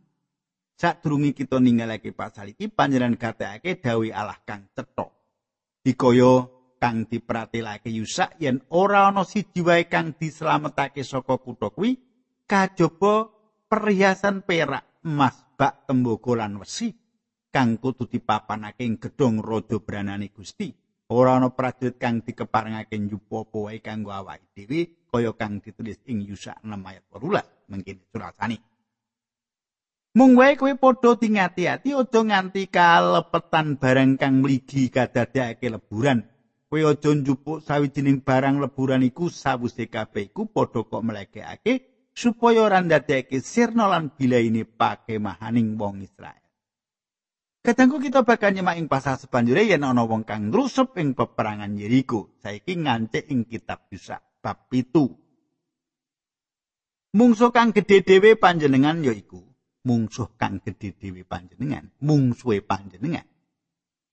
Sadurunge 0.73 1.31
kita 1.31 1.61
ninggalake 1.61 2.11
pasal 2.11 2.51
iki 2.51 2.67
panjenengan 2.67 3.15
gatekake 3.15 3.79
dawuh 3.79 4.11
Allah 4.11 4.41
kang 4.43 4.67
cetha. 4.75 5.07
Dikaya 5.83 6.49
kang 6.81 7.07
dipratelake 7.07 7.87
Yusak 7.87 8.35
yen 8.43 8.59
ora 8.75 9.07
ana 9.07 9.23
siji 9.23 9.63
wae 9.63 9.87
kang 9.87 10.19
dislametake 10.19 11.05
saka 11.07 11.39
kutha 11.39 11.71
kuwi 11.71 11.95
kajaba 12.43 13.31
perhiasan 13.71 14.43
perak, 14.43 14.99
emas, 15.07 15.39
bak, 15.55 15.87
tembaga 15.87 16.43
lan 16.43 16.59
wesi 16.59 16.91
kang 17.53 17.77
kudu 17.79 18.09
dipapanake 18.09 18.83
ing 18.83 18.97
gedhong 18.97 19.39
raja 19.39 19.77
branane 19.79 20.33
Gusti. 20.33 20.73
Ora 21.13 21.37
ana 21.37 21.53
prajurit 21.53 22.01
kang 22.01 22.25
dikeparengake 22.25 22.97
nyupo 22.97 23.45
wae 23.69 23.79
kanggo 23.79 24.09
awake 24.09 24.49
dhewe 24.57 25.02
kaya 25.13 25.29
kang 25.37 25.61
ditulis 25.61 26.01
ing 26.09 26.25
Yusa 26.25 26.57
6 26.65 26.73
ayat 26.73 27.05
18 27.13 27.69
mungkin 27.69 27.95
surasane. 28.09 28.57
Mung 30.17 30.33
wae 30.37 30.57
kowe 30.57 30.73
padha 30.73 31.13
dingati-ati 31.17 31.93
aja 31.93 32.21
nganti 32.21 32.69
kalepetan 32.69 33.77
barang 33.77 34.17
kang 34.17 34.41
mligi 34.41 34.89
kadadekake 34.89 35.69
leburan. 35.69 36.25
Kowe 36.65 36.81
aja 36.81 37.09
njupuk 37.13 37.61
sawijining 37.61 38.25
barang 38.25 38.57
leburan 38.57 39.05
iku 39.05 39.29
sawise 39.29 39.85
kabeh 39.85 40.33
iku 40.33 40.49
padha 40.49 40.81
kok 40.81 41.05
mlekekake 41.05 41.73
supaya 42.13 42.65
ora 42.65 42.81
ndadekake 42.81 43.41
sirna 43.41 43.85
lan 43.85 44.13
bilaine 44.17 44.65
pakemahaning 44.65 45.77
wong 45.77 46.01
Israel. 46.01 46.41
Kadangku 47.63 47.97
kita 47.97 48.27
bakal 48.27 48.51
nyemak 48.51 48.75
ing 48.75 48.91
pasal 48.91 49.15
sebanjure 49.15 49.63
yen 49.63 49.87
ana 49.87 50.03
wong 50.03 50.27
kang 50.27 50.51
ngrusep 50.51 50.99
ing 50.99 51.15
peperangan 51.15 51.73
Yeriko. 51.79 52.35
Saiki 52.43 52.75
ngancik 52.75 53.31
ing 53.31 53.47
kitab 53.47 53.87
Yusa. 53.87 54.19
Bab 54.43 54.67
pitu. 54.67 55.15
Mungsuh 57.15 57.55
kang 57.55 57.71
gedhe 57.71 58.03
dhewe 58.03 58.35
panjenengan 58.35 58.99
yaiku 58.99 59.53
mungsuh 59.83 60.31
kang 60.39 60.63
gedhe 60.63 60.95
dhewe 60.95 61.27
panjenengan, 61.27 61.91
mungsuhe 61.99 62.63
panjenengan 62.63 63.27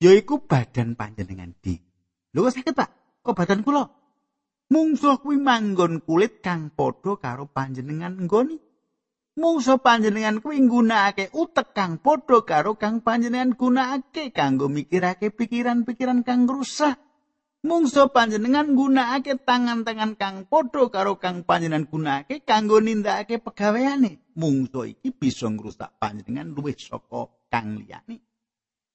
yaiku 0.01 0.41
badan 0.41 0.97
panjenengan 0.97 1.53
di. 1.61 1.77
Lho 2.33 2.49
sakit 2.49 2.73
Pak, 2.73 2.89
kok 3.21 3.35
badan 3.37 3.61
kula? 3.61 3.85
Mungsuh 4.71 5.19
kuwi 5.19 5.37
manggon 5.37 6.01
kulit 6.01 6.39
kang 6.39 6.71
padha 6.73 7.19
karo 7.19 7.45
panjenengan 7.45 8.17
nggoni. 8.25 8.57
Mungsuh 9.35 9.79
panjenengan 9.79 10.39
kuwi 10.39 10.63
nggunakake 10.63 11.31
utek 11.35 11.75
kang 11.75 11.99
padha 11.99 12.43
karo 12.43 12.79
kang 12.79 13.03
panjenengan 13.03 13.53
gunakake 13.55 14.31
kanggo 14.31 14.71
mikirake 14.71 15.29
pikiran-pikiran 15.31 16.23
kang 16.23 16.47
rusak. 16.47 16.97
Mungso 17.61 18.09
panjenengan 18.09 18.73
nggunakake 18.73 19.37
tangan-tangan 19.45 20.17
kang 20.17 20.49
padha 20.49 20.89
karo 20.89 21.21
kang 21.21 21.45
panjenengan 21.45 21.85
gunakake 21.85 22.41
kanggo 22.41 22.81
nindakake 22.81 23.37
pegaweane. 23.37 24.21
Mungso 24.33 24.87
iki 24.87 25.13
bisa 25.13 25.47
ngrusak 25.49 25.97
panjenengan 26.01 26.53
luwih 26.53 26.75
saka 26.77 27.29
kang 27.53 27.77
liyane. 27.77 28.21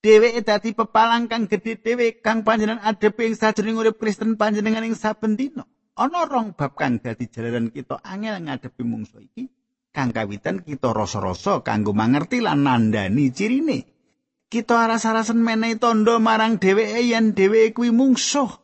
Dheweke 0.02 0.42
dadi 0.46 0.70
pepalang 0.74 1.26
kang 1.26 1.50
gedhe 1.50 1.78
dhewe 1.78 2.22
kang 2.22 2.42
panjenengan 2.46 2.82
adepe 2.82 3.26
ing 3.26 3.34
sajroning 3.34 3.78
urip 3.78 3.98
Kristen 3.98 4.38
panjenengan 4.38 4.86
ing 4.86 4.94
saben 4.94 5.34
dina. 5.34 5.66
Ana 5.96 6.28
rong 6.28 6.52
bab 6.54 6.76
kang 6.76 7.00
dadi 7.00 7.26
jalaran 7.30 7.72
kita 7.72 8.02
angel 8.04 8.44
ngadepi 8.44 8.82
mungso 8.84 9.22
iki. 9.22 9.48
Kang 9.96 10.12
kawitan 10.12 10.60
kita 10.60 10.92
rasa-rasa 10.92 11.64
kanggo 11.64 11.96
mangerti 11.96 12.44
lan 12.44 12.68
nandani 12.68 13.32
cirine 13.32 13.95
kita 14.46 14.86
aras-arasen 14.86 15.42
menehi 15.42 15.74
tondo 15.82 16.22
marang 16.22 16.62
dheweke 16.62 17.02
yen 17.02 17.34
dheweke 17.34 17.74
kuwi 17.74 17.90
mungsuh. 17.90 18.62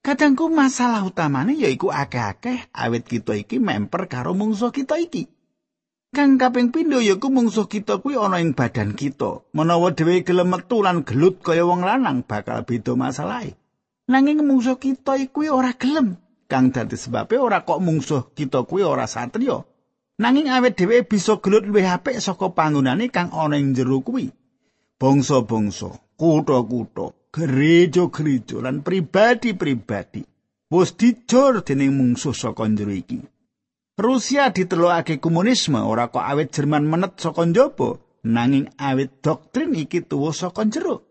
Kadangku 0.00 0.48
masalah 0.48 1.04
utamane 1.04 1.58
yaiku 1.58 1.92
akeh-akeh 1.92 2.70
awit 2.72 3.04
kita 3.04 3.36
iki 3.36 3.60
memper 3.60 4.08
karo 4.08 4.32
mungsuh 4.32 4.72
kita 4.72 4.96
iki. 4.96 5.28
Kang 6.14 6.40
kaping 6.40 6.72
pindho 6.72 7.02
yaiku 7.04 7.28
mungsuh 7.28 7.68
kita 7.68 8.00
kuwi 8.00 8.16
ana 8.16 8.40
ing 8.40 8.56
badan 8.56 8.96
kita. 8.96 9.44
Menawa 9.52 9.92
dheweke 9.92 10.32
gelem 10.32 10.48
metu 10.48 10.80
lan 10.80 11.04
gelut 11.04 11.44
kaya 11.44 11.68
wong 11.68 11.84
lanang 11.84 12.24
bakal 12.24 12.64
beda 12.64 12.96
masalahe. 12.96 13.52
Nanging 14.08 14.46
mungsuh 14.46 14.80
kita 14.80 15.20
kuwi 15.28 15.52
ora 15.52 15.76
gelem. 15.76 16.16
Kang 16.46 16.70
dadi 16.70 16.94
sebabe 16.94 17.36
ora 17.36 17.66
kok 17.66 17.82
mungsuh 17.82 18.32
kita 18.32 18.64
kuwi 18.64 18.86
ora 18.86 19.04
satriya. 19.04 19.66
Nanging 20.16 20.48
awet 20.48 20.78
dhewe 20.78 21.04
bisa 21.04 21.36
gelut 21.42 21.68
luwih 21.68 21.84
apik 21.84 22.16
saka 22.22 22.48
panggonane 22.54 23.12
kang 23.12 23.28
ana 23.34 23.60
ing 23.60 23.76
jero 23.76 24.00
kuwi. 24.00 24.45
Bangsa-bangsa, 25.00 25.90
kutha-kutha, 26.16 27.12
gereja-gereja 27.32 28.64
lan 28.64 28.80
pribadi-pribadi 28.80 30.24
wis 30.72 30.96
dijur 30.96 31.62
dening 31.62 31.94
mungsuh 31.94 32.34
saka 32.34 32.66
njero 32.66 32.92
iki. 32.96 33.20
Rusia 33.96 34.50
ditelokake 34.52 35.20
komunisme 35.20 35.80
ora 35.80 36.08
kok 36.08 36.24
awet 36.24 36.52
Jerman 36.52 36.84
menet 36.88 37.20
saka 37.20 37.44
njaba, 37.44 37.96
nanging 38.24 38.68
awet 38.76 39.22
doktrin 39.24 39.74
iki 39.76 40.00
tuwa 40.00 40.32
saka 40.32 40.64
njero. 40.64 41.02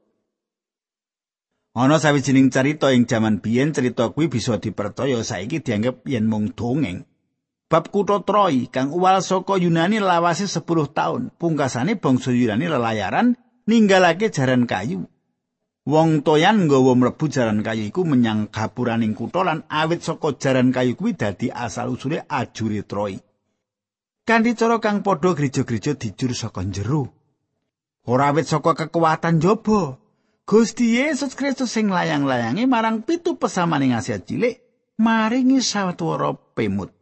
Ana 1.76 2.00
sawijining 2.00 2.50
carita 2.50 2.94
ing 2.94 3.06
jaman 3.06 3.44
biyen 3.44 3.74
cerita 3.76 4.10
kuwi 4.10 4.28
bisa 4.32 4.58
dipercaya 4.58 5.24
saiki 5.24 5.60
dianggep 5.60 6.08
yen 6.08 6.28
mung 6.32 6.56
dongeng. 6.56 7.04
Bab 7.68 7.90
kutha 7.92 8.22
Troy 8.24 8.70
kang 8.72 8.94
uwal 8.94 9.20
saka 9.20 9.58
Yunani 9.58 10.00
lawase 10.00 10.48
10 10.48 10.94
taun. 10.94 11.24
Pungkasane 11.36 11.98
bangsa 12.00 12.32
Yunani 12.32 12.70
lelayaran 12.70 13.36
ninggalake 13.66 14.30
jaran 14.30 14.70
kayu. 14.70 15.10
Wong 15.86 16.26
toyan 16.26 16.66
nggawa 16.66 16.98
mlebu 16.98 17.30
jaran 17.30 17.62
kayu 17.62 17.94
iku 17.94 18.02
menyang 18.10 18.50
gapuraning 18.50 19.14
kutha 19.14 19.46
lan 19.46 19.62
awit 19.70 20.02
saka 20.02 20.34
jaran 20.42 20.74
kayu 20.74 20.98
kuwi 20.98 21.14
dadi 21.14 21.54
asal 21.54 21.94
usule 21.94 22.26
ajure 22.26 22.82
Troy. 22.90 23.22
Kanthi 24.26 24.58
cara 24.58 24.82
kang 24.82 25.06
padha 25.06 25.38
gereja-gereja 25.38 25.94
dijur 25.94 26.34
saka 26.34 26.66
jero. 26.66 27.14
Ora 28.10 28.34
awit 28.34 28.50
saka 28.50 28.74
kekuatan 28.74 29.38
jaba. 29.38 30.02
Gusti 30.46 30.98
Yesus 30.98 31.34
Kristus 31.34 31.74
sing 31.74 31.90
layang-layangi 31.90 32.70
marang 32.70 33.02
pitu 33.02 33.38
pesamaning 33.38 33.98
Asia 33.98 34.22
cilik 34.22 34.62
maringi 34.98 35.62
sawetara 35.62 36.34
pemut. 36.54 36.94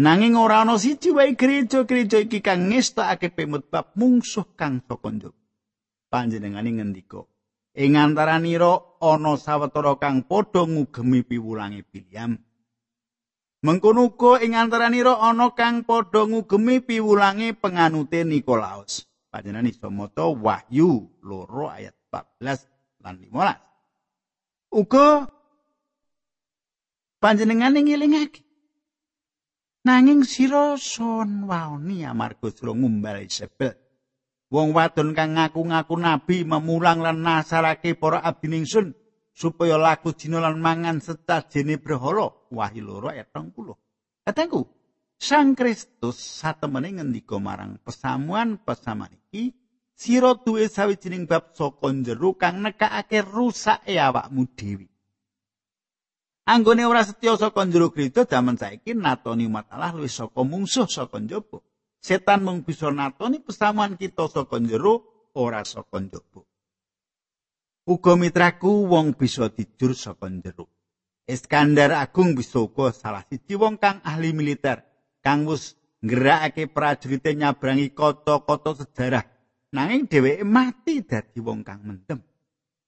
Nanging 0.00 0.36
ora 0.36 0.64
ana 0.64 0.80
siji 0.80 1.12
wae 1.12 1.36
gereja-gereja 1.36 2.24
iki 2.24 2.40
kang 2.40 2.72
ngestake 2.72 3.32
pemut 3.32 3.68
bab 3.68 3.92
mungsuh 3.96 4.48
kang 4.56 4.80
saka 4.84 5.12
njaba. 5.12 5.43
Panjenengane 6.14 6.70
ngendika, 6.78 7.26
ing 7.74 7.98
antaranira 7.98 9.02
ana 9.02 9.34
sawetara 9.34 9.98
kang 9.98 10.22
padha 10.30 10.62
ngugemi 10.62 11.26
piwulange 11.26 11.82
Biliam. 11.90 12.38
Mengkono 13.66 14.14
uga 14.14 14.38
ing 14.38 14.54
antaranira 14.54 15.18
ana 15.18 15.50
kang 15.58 15.82
padha 15.82 16.22
ngugemi 16.22 16.78
piwulange 16.86 17.58
penganute 17.58 18.22
Nikolaus. 18.22 19.10
Panjenengan 19.26 19.66
iso 19.66 19.90
maca 19.90 20.30
Wahyu 20.30 21.10
loro 21.26 21.66
ayat 21.66 21.98
14 22.14 23.02
lan 23.02 23.18
15. 23.18 24.70
Uga 24.70 25.26
panjenengane 27.18 27.82
ngilingake 27.82 28.46
Nanging 29.82 30.22
sira 30.22 30.78
son 30.78 31.50
waoni 31.50 32.06
amarga 32.06 32.54
sira 32.54 32.70
ngumbal 32.70 33.26
Isabel. 33.26 33.83
Wong 34.54 34.70
wadon 34.70 35.18
kang 35.18 35.34
ngaku-ngaku 35.34 35.98
nabi 35.98 36.46
memulang 36.46 37.02
lan 37.02 37.26
nasarake 37.26 37.98
para 37.98 38.22
abdi 38.22 38.46
ningsun 38.46 38.94
supaya 39.34 39.74
laku 39.74 40.14
dina 40.14 40.38
lan 40.38 40.62
mangan 40.62 41.02
setajene 41.02 41.82
berhala. 41.82 42.30
Wahyu 42.54 42.86
loro 42.86 43.10
ayat 43.10 43.34
20 43.34 43.74
katengku 44.22 44.70
Sang 45.18 45.58
Kristus 45.58 46.18
satemene 46.18 47.00
ngendika 47.00 47.38
marang 47.42 47.82
pesamuan 47.82 48.58
pesaman 48.62 49.10
iki 49.30 49.54
sira 49.94 50.38
duwe 50.38 50.70
sawijining 50.70 51.26
bab 51.26 51.54
saka 51.54 51.90
jero 52.02 52.34
kang 52.34 52.62
nekakake 52.62 53.22
rusake 53.22 53.94
awakmu 53.98 54.46
dhewe. 54.54 54.86
Anggone 56.44 56.84
ora 56.84 57.02
setya 57.06 57.38
saka 57.40 57.66
jero 57.66 57.90
gereja 57.94 58.26
jaman 58.26 58.58
saiki 58.58 58.94
natoni 58.94 59.50
umat 59.50 59.70
Allah 59.70 59.94
luwih 59.96 60.10
saka 60.10 60.42
mungsuh 60.46 60.86
saka 60.90 61.18
njaba 61.22 61.62
setan 62.04 62.44
mung 62.44 62.60
bisa 62.60 62.92
natoni 62.92 63.40
pesamuan 63.40 63.96
kita 63.96 64.28
saka 64.28 64.60
jero 64.60 65.08
ora 65.32 65.64
saka 65.64 66.04
njaba. 66.04 66.44
Uga 67.88 68.12
mitraku 68.20 68.84
wong 68.92 69.16
bisa 69.16 69.48
dijur 69.48 69.96
saka 69.96 70.28
jero. 70.28 70.68
Iskandar 71.24 71.96
Agung 71.96 72.36
bisa 72.36 72.60
uga 72.60 72.92
salah 72.92 73.24
siji 73.24 73.56
wong 73.56 73.80
kang 73.80 74.04
ahli 74.04 74.36
militer 74.36 74.84
kang 75.24 75.48
wis 75.48 75.80
nggerakake 76.04 76.68
prajurite 76.68 77.32
nyabrangi 77.32 77.96
kota-kota 77.96 78.76
sejarah. 78.76 79.24
Nanging 79.72 80.04
dheweke 80.06 80.44
mati 80.44 81.00
dadi 81.00 81.40
wong 81.40 81.64
kang 81.64 81.80
mendem. 81.88 82.20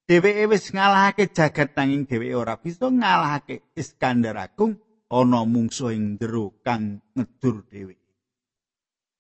Dheweke 0.05 0.45
wis 0.53 0.69
ngalahake 0.77 1.33
jagat 1.33 1.73
nanging 1.73 2.05
dheweke 2.05 2.37
ora 2.37 2.61
bisa 2.61 2.93
ngalahake 2.93 3.73
Iskandar 3.73 4.37
Agung 4.37 4.77
ana 5.09 5.41
mungsuh 5.49 5.97
ing 5.97 6.21
jero 6.21 6.61
kang 6.61 7.01
ngedur 7.17 7.65
dheweke. 7.73 8.06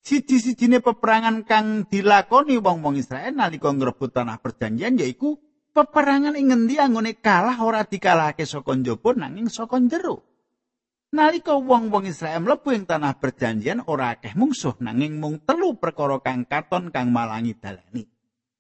Siji-sijine 0.06 0.78
peperangan 0.78 1.42
kang 1.42 1.90
dilakoni 1.90 2.62
wong-wong 2.62 2.94
Israel 2.94 3.34
nalika 3.34 3.74
ngrebut 3.74 4.14
tanah 4.14 4.38
perjanjian 4.38 4.94
yaiku 5.02 5.34
peperangan 5.74 6.38
ing 6.38 6.54
ngendi 6.54 6.78
anggone 6.78 7.18
kalah 7.18 7.58
ora 7.58 7.82
dikalahke 7.82 8.46
saka 8.46 8.78
njaba 8.78 9.18
nanging 9.18 9.50
saka 9.50 9.82
jero. 9.90 10.22
Nalika 11.10 11.58
wong-wong 11.58 12.06
Israel 12.06 12.46
mlebu 12.46 12.70
ing 12.70 12.86
tanah 12.86 13.18
perjanjian 13.18 13.82
ora 13.90 14.14
akeh 14.14 14.38
mungsuh 14.38 14.78
nanging 14.78 15.18
mung 15.18 15.42
telu 15.42 15.74
perkara 15.74 16.22
kang 16.22 16.46
katon 16.46 16.94
kang 16.94 17.10
malangi 17.10 17.58
dalani. 17.58 18.06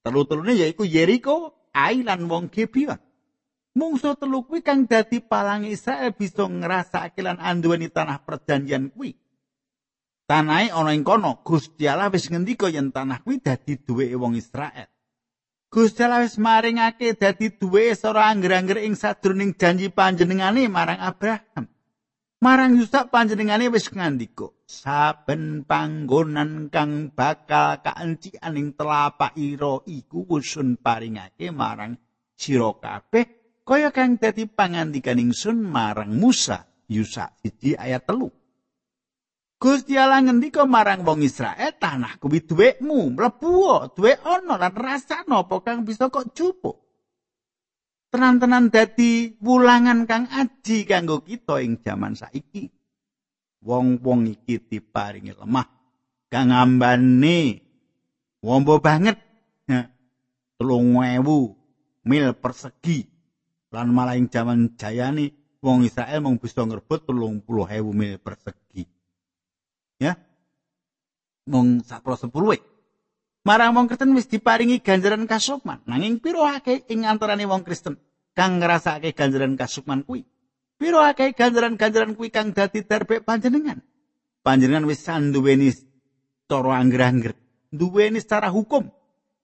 Telu-telune 0.02 0.54
yaiku 0.54 0.82
Yeriko, 0.82 1.54
Ai 1.76 2.00
lan 2.00 2.24
wong 2.24 2.48
Gibeon. 2.48 2.96
Mungsuh 3.76 4.16
telu 4.16 4.48
kuwi 4.48 4.64
kang 4.64 4.88
dadi 4.88 5.20
palangi 5.20 5.76
Israel 5.76 6.16
bisa 6.16 6.48
ngrasake 6.48 7.20
lan 7.20 7.36
anduweni 7.36 7.92
tanah 7.92 8.24
perjanjian 8.24 8.88
kuwi. 8.88 9.12
Tanahe 10.26 10.74
ana 10.74 10.90
ing 10.90 11.06
kono, 11.06 11.38
Gusti 11.46 11.86
Allah 11.86 12.10
wis 12.10 12.26
ngendika 12.26 12.66
yen 12.66 12.90
tanah 12.90 13.22
kuwi 13.22 13.38
dadi 13.38 13.78
duweke 13.78 14.18
wong 14.18 14.34
Israel. 14.34 14.90
Gusti 15.70 16.02
Allah 16.02 16.26
wis 16.26 16.34
maringake 16.34 17.14
dadi 17.14 17.54
duwe 17.54 17.94
sora 17.94 18.26
angger-angger 18.34 18.82
ing 18.82 18.98
sadroning 18.98 19.54
janji 19.54 19.86
panjenengane 19.86 20.66
marang 20.66 20.98
Abraham. 20.98 21.70
Marang 22.42 22.74
Yusak 22.74 23.14
panjenengane 23.14 23.70
wis 23.70 23.86
ngandika, 23.86 24.50
saben 24.66 25.62
panggonan 25.62 26.74
kang 26.74 27.14
bakal 27.14 27.78
kaancian 27.86 28.58
ing 28.58 28.74
telapak 28.74 29.30
ira 29.38 29.78
iku 29.86 30.26
wusun 30.26 30.74
paringake 30.76 31.54
marang 31.54 31.96
sira 32.34 32.74
kabeh 32.76 33.62
kaya 33.62 33.94
kang 33.94 34.18
dadi 34.18 34.50
pangandikan 34.50 35.22
ingsun 35.22 35.62
marang 35.62 36.18
Musa. 36.18 36.66
Yusak 36.86 37.42
1 37.42 37.78
ayat 37.82 38.06
telu. 38.06 38.30
Gusti 39.56 39.96
Allah 39.96 40.20
ngendika 40.20 40.68
marang 40.68 41.00
wong 41.00 41.24
Israel, 41.24 41.72
tanah 41.80 42.20
kuwi 42.20 42.44
duwekmu, 42.44 43.16
mlebu 43.16 43.88
duwe 43.96 44.12
ana 44.20 44.60
lan 44.60 44.74
rasane 44.76 45.32
apa 45.32 45.56
kang 45.64 45.88
bisa 45.88 46.12
kok 46.12 46.36
jupuk. 46.36 46.76
Tenan-tenan 48.12 48.68
dadi 48.68 49.32
wulangan 49.40 50.04
kang 50.04 50.28
aji 50.28 50.84
kanggo 50.84 51.24
kita 51.24 51.64
ing 51.64 51.80
jaman 51.80 52.12
saiki. 52.12 52.68
Wong-wong 53.64 54.30
iki 54.30 54.60
diparingi 54.60 55.32
lemah 55.34 55.66
kang 56.28 56.52
ambane 56.52 57.64
wombo 58.44 58.76
banget. 58.78 59.16
Telung 60.56 61.04
ewu 61.04 61.52
mil 62.08 62.32
persegi 62.32 63.04
lan 63.68 63.92
malah 63.92 64.16
ing 64.16 64.32
jaman 64.32 64.72
jayane 64.76 65.58
wong 65.60 65.84
Israel 65.84 66.24
mung 66.24 66.40
bisa 66.40 66.64
ngrebut 66.64 67.04
telung 67.04 67.44
puluh 67.44 67.68
ewu 67.68 67.92
mil 67.92 68.16
persegi. 68.16 68.95
Ya. 70.00 70.18
Mung 71.46 71.82
sapro 71.86 72.18
sepuluh 72.18 72.58
marang 73.46 73.78
wong 73.78 73.86
Kristen 73.86 74.10
wis 74.18 74.26
diparingi 74.26 74.82
ganjaran 74.82 75.24
kasukman. 75.30 75.78
Nanging 75.86 76.18
piro 76.18 76.42
akeh 76.42 76.82
ing 76.90 77.06
antarane 77.06 77.46
wong 77.46 77.62
Kristen 77.62 77.94
kang 78.34 78.58
ngrasake 78.58 79.14
ganjaran 79.14 79.54
kasukman 79.54 80.02
kuwi? 80.02 80.26
Piro 80.76 80.98
akeh 81.00 81.32
ganjaran-ganjaran 81.32 82.18
kuwi 82.18 82.34
kang 82.34 82.50
dadi 82.50 82.82
terbe 82.82 83.22
panjenengan? 83.22 83.78
Panjenengan 84.42 84.84
wis 84.90 85.06
sanduweni 85.06 85.70
cara 86.50 86.78
angger-angger 86.82 87.34
duweni 87.70 88.18
secara 88.22 88.50
hukum. 88.50 88.90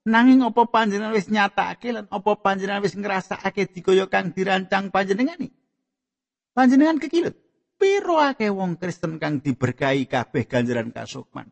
Nanging 0.03 0.43
apa 0.43 0.67
panjenengan 0.67 1.15
wis 1.15 1.31
nyatakake 1.31 1.95
lan 1.95 2.05
apa 2.11 2.35
panjenengan 2.35 2.83
wis 2.83 2.99
ngrasakake 2.99 3.71
dikaya 3.71 4.03
kang 4.11 4.35
dirancang 4.35 4.91
panjenengan 4.91 5.47
panjenengan 6.53 7.01
kekilut 7.01 7.39
piro 7.83 8.15
akeh 8.23 8.47
wong 8.47 8.79
Kristen 8.79 9.19
kang 9.19 9.43
diberkahi 9.43 10.07
kabeh 10.07 10.47
ganjaran 10.47 10.95
kasukman? 10.95 11.51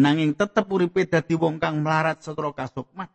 Nanging 0.00 0.32
tetep 0.32 0.64
uripe 0.72 1.04
dadi 1.04 1.36
wong 1.36 1.60
kang 1.60 1.84
melarat 1.84 2.24
setra 2.24 2.48
kasukman. 2.56 3.12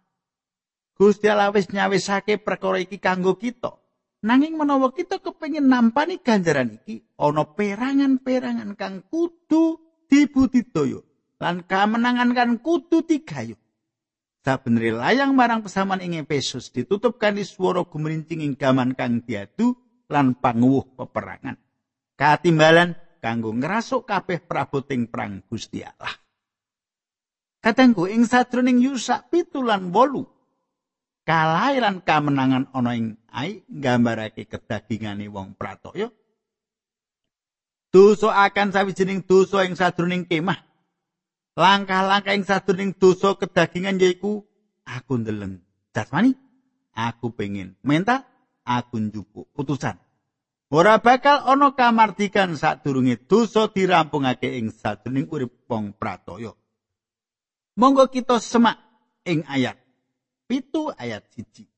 Gusti 0.94 1.26
Allah 1.26 1.50
wis 1.50 1.74
nyawisake 1.74 2.38
perkara 2.38 2.78
iki 2.78 3.02
kanggo 3.02 3.34
kita. 3.42 3.74
Nanging 4.22 4.54
menawa 4.54 4.94
kita 4.94 5.18
kepengin 5.18 5.66
nampani 5.66 6.22
ganjaran 6.22 6.78
iki 6.78 7.02
ana 7.18 7.42
perangan-perangan 7.42 8.78
kang 8.78 9.02
kudu 9.10 9.82
dibudidaya 10.06 11.02
lan 11.42 11.66
kamenangan 11.66 12.32
kan 12.38 12.50
kudu 12.62 13.04
digayu 13.04 13.58
sabenere 14.46 14.94
layang 14.96 15.34
marang 15.34 15.66
pesaman 15.66 16.00
ing 16.00 16.22
Efesus 16.22 16.72
ditutup 16.72 17.20
kanthi 17.20 17.44
swara 17.44 17.84
gumrincing 17.84 18.40
ing 18.46 18.54
gaman 18.56 18.96
kang 18.96 19.26
diadu 19.26 19.76
lan 20.08 20.38
panguwuh 20.38 20.94
peperangan 20.96 21.63
katimbalan 22.24 22.96
kanggo 23.20 23.52
ngrasuk 23.52 24.08
kabeh 24.08 24.40
praboting 24.48 25.12
perang 25.12 25.44
Gusti 25.44 25.84
Allah. 25.84 26.16
Katengku 27.60 28.08
ing 28.08 28.24
sadroning 28.24 28.80
Yusak 28.80 29.28
pitulan 29.28 29.92
wolu 29.92 30.24
kalahiran 31.28 32.00
kamenangan 32.00 32.72
ana 32.72 32.92
ing 32.96 33.20
ai 33.28 33.68
nggambarake 33.68 34.48
kedagingane 34.48 35.28
wong 35.28 35.60
pratoya 35.60 36.08
Dosa 37.94 38.34
akan 38.50 38.74
sawijining 38.74 39.22
dosa 39.22 39.70
ing 39.70 39.78
sadurunging 39.78 40.26
kemah. 40.26 40.58
Langkah-langkah 41.54 42.34
ing 42.34 42.42
sadurunging 42.42 42.98
dosa 42.98 43.38
kedagingan 43.38 44.02
yaiku 44.02 44.42
aku 44.82 45.22
ndeleng 45.22 45.62
jasmani, 45.94 46.34
aku 46.98 47.30
pengin 47.38 47.78
mental, 47.86 48.26
aku 48.66 48.98
njupuk 48.98 49.46
putusan. 49.54 50.02
Ora 50.74 50.98
bakal 50.98 51.46
ana 51.46 51.78
kamardikan 51.78 52.58
sadurunge 52.58 53.22
dosa 53.30 53.70
dirampungake 53.70 54.58
ing 54.58 54.74
sadurunging 54.74 55.30
urip 55.30 55.70
wong 55.70 55.94
pratoya. 55.94 56.50
Monggo 57.78 58.10
kita 58.10 58.42
semak 58.42 58.82
ing 59.22 59.46
ayat 59.46 59.78
pitu 60.50 60.90
ayat 60.90 61.30
siji. 61.30 61.70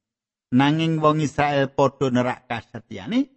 Nanging 0.55 1.03
wong 1.03 1.19
Israel 1.19 1.75
padha 1.75 2.07
nerak 2.07 2.47
kasetyane 2.47 3.27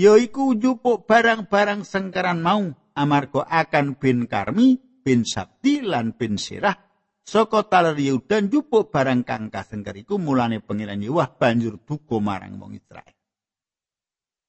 yaiku 0.00 0.56
njupuk 0.56 1.04
barang-barang 1.04 1.84
sengkeran 1.84 2.40
mau 2.40 2.72
amarga 2.96 3.44
akan 3.44 4.00
bin 4.00 4.24
karmi, 4.24 4.80
bin 5.04 5.28
sabti 5.28 5.84
lan 5.84 6.16
bin 6.16 6.40
sirah 6.40 6.80
saka 7.20 7.68
taler 7.68 8.00
Yehuda 8.00 8.40
njupuk 8.48 8.88
barang 8.88 9.28
kang 9.28 9.52
kasengker 9.52 9.92
iku 9.92 10.16
mulane 10.16 10.64
pengiran 10.64 11.04
Yewah 11.04 11.36
banjur 11.36 11.76
duka 11.84 12.16
marang 12.16 12.56
wong 12.56 12.80
Israel. 12.80 13.12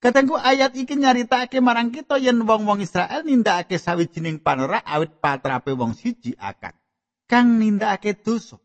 Katengku 0.04 0.36
ayat 0.36 0.76
iki 0.76 1.00
nyaritake 1.00 1.63
marang 1.63 1.88
kita 1.88 2.20
yen 2.20 2.44
wong-wong 2.44 2.84
Israel 2.84 3.24
nindakake 3.24 3.80
sawijining 3.80 4.44
panerak 4.44 4.84
awit 4.84 5.16
patrape 5.24 5.72
wong 5.72 5.96
siji 5.96 6.36
akan 6.36 6.76
kang 7.24 7.56
nindakake 7.56 8.20
dosa. 8.20 8.60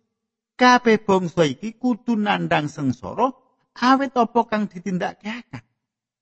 Kabeh 0.58 0.98
bangsa 0.98 1.46
iki 1.46 1.78
kudu 1.78 2.18
nandang 2.18 2.66
sengsara 2.66 3.30
awit 3.78 4.18
apa 4.18 4.40
kang 4.50 4.66
ditindakake 4.66 5.30
akan. 5.30 5.62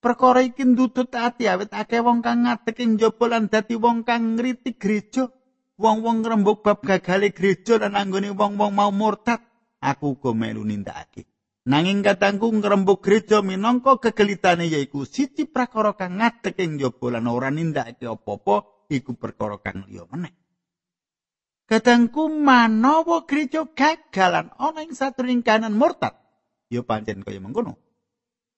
Perkara 0.05 0.45
iki 0.45 0.69
ndutut 0.69 1.09
ati 1.17 1.49
awit 1.49 1.73
akeh 1.73 2.05
wong 2.05 2.21
kang 2.21 2.45
ngadeg 2.45 2.77
ing 2.77 3.01
njaba 3.01 3.25
lan 3.33 3.49
dadi 3.49 3.73
wong 3.73 4.05
kang 4.05 4.37
ngritik 4.37 4.77
gereja. 4.77 5.33
Wong-wong 5.81 6.29
ngrembug 6.29 6.61
bab 6.61 6.85
gagale 6.85 7.33
gereja 7.33 7.81
lan 7.81 7.97
anggone 7.97 8.37
wong-wong 8.37 8.73
mau 8.77 8.93
murtad. 8.93 9.41
Aku 9.81 10.21
uga 10.21 10.37
melu 10.37 10.61
nindakake. 10.61 11.25
Nanging 11.67 12.07
katangku 12.07 12.55
ngrembug 12.55 13.03
gereja 13.03 13.43
minangka 13.43 13.99
kegelitane 13.99 14.71
yaiku 14.71 15.03
siji 15.03 15.51
prakara 15.51 15.99
kang 15.99 16.23
ngadeg 16.23 16.55
ing 16.63 16.79
njaba 16.79 17.19
lan 17.19 17.27
ora 17.27 17.51
nindakake 17.51 18.07
apa-apa 18.07 18.87
iku 18.87 19.19
perkara 19.19 19.59
kang 19.59 19.83
liya 19.91 20.07
meneh. 20.07 20.31
Katangku 21.67 22.31
manawa 22.31 23.27
gereja 23.27 23.67
gagalan 23.67 24.55
ana 24.55 24.87
ing 24.87 24.95
satring 24.95 25.43
kanan 25.43 25.75
murtad, 25.75 26.15
ya 26.71 26.87
pancen 26.87 27.27
kaya 27.27 27.43
mengkono. 27.43 27.75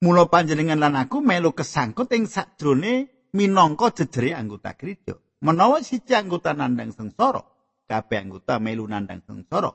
Mula 0.04 0.28
panjenengan 0.28 0.76
lan 0.76 1.00
aku 1.00 1.24
melu 1.24 1.56
kesangkut 1.56 2.12
ing 2.12 2.28
sakjroning 2.28 3.08
minangka 3.32 4.04
jejere 4.04 4.36
anggota 4.36 4.76
gereja. 4.76 5.16
Menawa 5.40 5.80
siji 5.80 6.12
anggota 6.12 6.52
nandang 6.52 6.92
sengsara, 6.92 7.40
kabeh 7.88 8.20
anggota 8.20 8.60
melu 8.60 8.84
nandang 8.84 9.24
sengsara. 9.24 9.72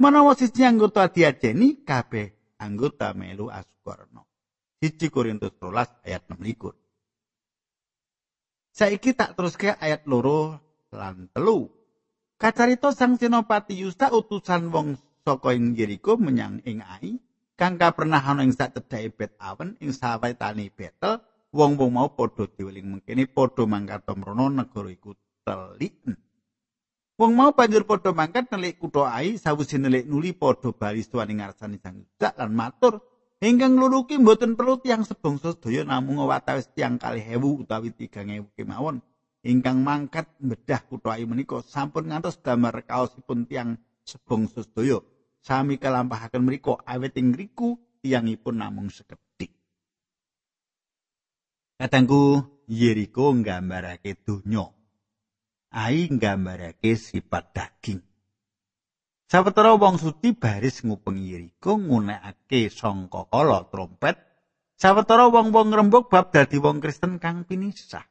Menawa 0.00 0.32
siji 0.32 0.64
anggota 0.64 1.12
diajeni, 1.12 1.84
kabeh 1.84 2.39
anggota 2.60 3.16
melu 3.16 3.48
asukarna. 3.48 4.22
Siji 4.80 5.08
Korintus 5.08 5.56
13 5.56 6.04
ayat 6.04 6.24
6 6.28 6.72
Saiki 8.70 9.12
tak 9.12 9.34
teruske 9.34 9.74
ayat 9.76 10.06
loro 10.06 10.56
lan 10.94 11.28
telu. 11.34 11.68
Kacarita 12.40 12.88
sang 12.96 13.20
Senopati 13.20 13.76
Yusta 13.76 14.08
utusan 14.08 14.72
wong 14.72 14.96
saka 15.20 15.52
ing 15.52 15.76
Jeriko 15.76 16.16
menyang 16.16 16.64
ing 16.64 16.80
Ai, 16.80 17.20
kang 17.60 17.76
pernah 17.76 18.24
ana 18.24 18.40
ing 18.40 18.56
sak 18.56 18.72
cedhake 18.72 19.12
Bet 19.12 19.32
Awen 19.36 19.76
ing 19.84 19.92
sawetane 19.92 20.72
Betel, 20.72 21.20
wong-wong 21.52 21.90
mau 21.92 22.08
padha 22.16 22.48
diweling 22.48 22.96
mengkene 22.96 23.28
padha 23.28 23.68
mangkat 23.68 24.08
mrono 24.16 24.48
negara 24.48 24.88
iku 24.88 25.12
teliken. 25.44 26.16
Wong 27.20 27.36
mau 27.36 27.52
banjur 27.52 27.84
padha 27.84 28.16
mangkat 28.16 28.48
nelik 28.48 28.80
kutha 28.80 29.12
Ai 29.12 29.36
sawise 29.36 29.76
nelik 29.76 30.08
nuli 30.08 30.32
padha 30.32 30.72
bali 30.72 31.04
suwane 31.04 31.36
ngarsane 31.36 31.76
Sang 31.76 32.00
Yuda 32.00 32.32
lan 32.40 32.56
matur. 32.56 33.04
Ingkang 33.44 33.76
luluki 33.76 34.16
mboten 34.16 34.56
perlu 34.56 34.80
tiang 34.80 35.04
sebangsa 35.04 35.52
sedaya 35.52 35.84
namung 35.84 36.24
watawis 36.24 36.72
tiang 36.72 36.96
kalih 36.96 37.20
ewu 37.36 37.60
utawi 37.60 37.92
tigang 37.92 38.32
ewu 38.32 38.48
kemawon. 38.56 39.04
Ingkang 39.44 39.84
mangkat 39.84 40.32
bedah 40.40 40.80
kutha 40.88 41.20
Ai 41.20 41.28
menika 41.28 41.60
sampun 41.60 42.08
ngantos 42.08 42.40
damar 42.40 42.80
kaosipun 42.88 43.44
tiang 43.44 43.76
sebangsa 44.00 44.64
sedaya. 44.64 45.04
Sami 45.44 45.76
kalampahaken 45.76 46.40
mriku 46.40 46.80
awet 46.88 47.20
ing 47.20 47.36
ngriku 47.36 47.76
tiyangipun 48.00 48.64
namung 48.64 48.88
sekedhik. 48.88 49.52
Katangku 51.76 52.48
Yeriko 52.64 53.36
nggambarake 53.36 54.16
donya 54.24 54.79
ai 55.70 56.10
nggambarake 56.10 56.98
sifat 56.98 57.54
daging. 57.54 58.02
Sawetara 59.30 59.78
wong 59.78 59.94
suci 60.02 60.34
baris 60.34 60.82
ngupengi 60.82 61.30
Yeriko 61.30 61.78
ngunekake 61.78 62.66
sangka 62.66 63.30
kala 63.30 63.62
trompet. 63.70 64.18
Sawetara 64.74 65.30
wong-wong 65.30 65.70
ngrembug 65.70 66.10
bab 66.10 66.34
dadi 66.34 66.58
wong 66.58 66.82
Kristen 66.82 67.22
kang 67.22 67.46
pinisah. 67.46 68.02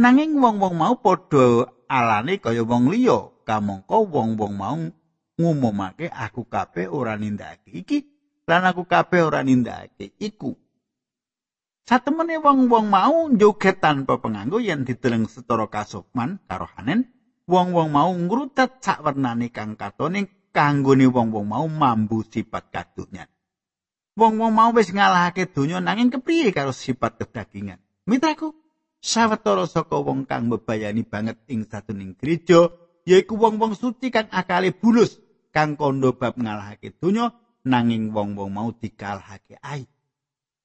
Nanging 0.00 0.38
wong-wong 0.40 0.80
mau 0.80 0.96
padha 0.96 1.68
alane 1.92 2.40
kaya 2.40 2.64
wong 2.64 2.88
liya, 2.88 3.32
kamangka 3.44 4.00
wong-wong 4.00 4.52
mau 4.56 4.80
ngumumake 5.36 6.08
aku 6.08 6.48
kabeh 6.48 6.88
ora 6.88 7.20
nindakake 7.20 7.68
iki 7.84 7.98
lan 8.48 8.64
aku 8.64 8.88
kabeh 8.88 9.20
ora 9.28 9.44
nindakake 9.44 10.16
iku. 10.16 10.56
Satemene 11.86 12.42
wong-wong 12.42 12.90
mau 12.90 13.30
joget 13.30 13.78
tanpa 13.78 14.18
penganggo 14.18 14.58
yen 14.58 14.82
dideleng 14.82 15.30
setara 15.30 15.70
kasukman 15.70 16.42
karo 16.50 16.66
hanen, 16.74 17.06
wong-wong 17.46 17.94
mau 17.94 18.10
ngrutet 18.10 18.82
sakwernane 18.82 19.54
kang 19.54 19.78
katone 19.78 20.50
kanggone 20.50 21.06
wong-wong 21.06 21.46
mau 21.46 21.62
mambu 21.70 22.26
sifat 22.26 22.74
kadunyan. 22.74 23.30
Wong-wong 24.18 24.50
mau 24.50 24.74
wis 24.74 24.90
ngalahake 24.90 25.46
donya 25.46 25.78
nanging 25.78 26.10
kepriye 26.10 26.50
karo 26.50 26.74
sifat 26.74 27.22
kedagingan? 27.22 27.78
Mitraku, 28.10 28.50
sawetara 28.98 29.70
saka 29.70 30.02
wong 30.02 30.26
kang 30.26 30.50
mbebayani 30.50 31.06
banget 31.06 31.38
ing 31.46 31.70
satuning 31.70 32.18
gereja 32.18 32.66
yaiku 33.06 33.38
wong-wong 33.38 33.78
suci 33.78 34.10
kang 34.10 34.26
akale 34.34 34.74
bulus 34.74 35.22
kang 35.54 35.78
kondo 35.78 36.18
bab 36.18 36.34
ngalahake 36.34 36.98
donya 36.98 37.30
nanging 37.62 38.10
wong-wong 38.10 38.50
mau 38.50 38.74
dikalahake 38.74 39.54
aib. 39.62 39.86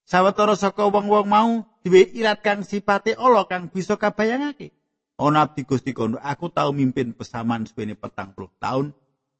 Sawetara 0.05 0.57
saka 0.57 0.89
wong-wong 0.89 1.27
mau 1.27 1.49
duwe 1.85 2.09
irat 2.13 2.43
kang 2.43 2.61
sipate 2.65 3.15
ala 3.17 3.45
kang 3.47 3.71
bisa 3.71 3.95
kabayangake. 3.95 4.73
Ana 5.21 5.45
abdi 5.45 5.63
Gusti 5.65 5.93
kono 5.93 6.17
aku 6.17 6.49
tau 6.49 6.73
mimpin 6.73 7.13
pesaman 7.13 7.69
suwene 7.69 7.93
petang 7.93 8.33
puluh 8.33 8.49
taun 8.57 8.89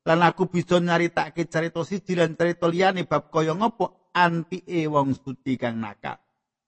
lan 0.06 0.20
aku 0.22 0.46
bisa 0.46 0.78
nyaritake 0.78 1.50
carita 1.50 1.82
siji 1.82 2.14
lan 2.14 2.38
carita 2.38 2.70
liyane 2.70 3.06
bab 3.10 3.34
kaya 3.34 3.58
ngopo 3.58 4.10
antike 4.14 4.86
wong 4.86 5.18
suci 5.18 5.58
kang 5.58 5.82
nakal. 5.82 6.22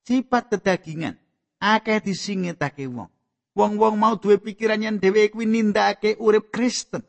Sifat 0.03 0.49
kedagingan 0.49 1.15
akeh 1.61 2.01
disingetake 2.03 2.89
wong. 2.89 3.09
Wong-wong 3.53 4.01
mau 4.01 4.17
duwe 4.17 4.41
pikiran 4.41 4.81
yen 4.81 4.97
dheweke 4.97 5.37
kuwi 5.37 5.45
nindakake 5.45 6.17
urip 6.17 6.49
Kristen. 6.49 7.05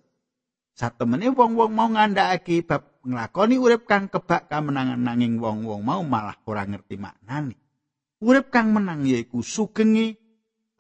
Satemene 0.77 1.33
wong-wong 1.33 1.73
mau 1.73 1.89
ngandhakake 1.89 2.69
bab 2.69 2.94
nglakoni 3.05 3.61
urip 3.61 3.85
kang 3.85 4.09
kebak 4.09 4.49
kamenangan 4.49 5.01
nanging 5.01 5.37
wong-wong 5.37 5.85
mau 5.85 6.01
malah 6.01 6.37
ora 6.49 6.65
ngerti 6.65 6.97
maknane. 6.97 7.57
Urip 8.25 8.49
kang 8.49 8.73
menang 8.73 9.05
yaiku 9.05 9.45
sugenge 9.45 10.17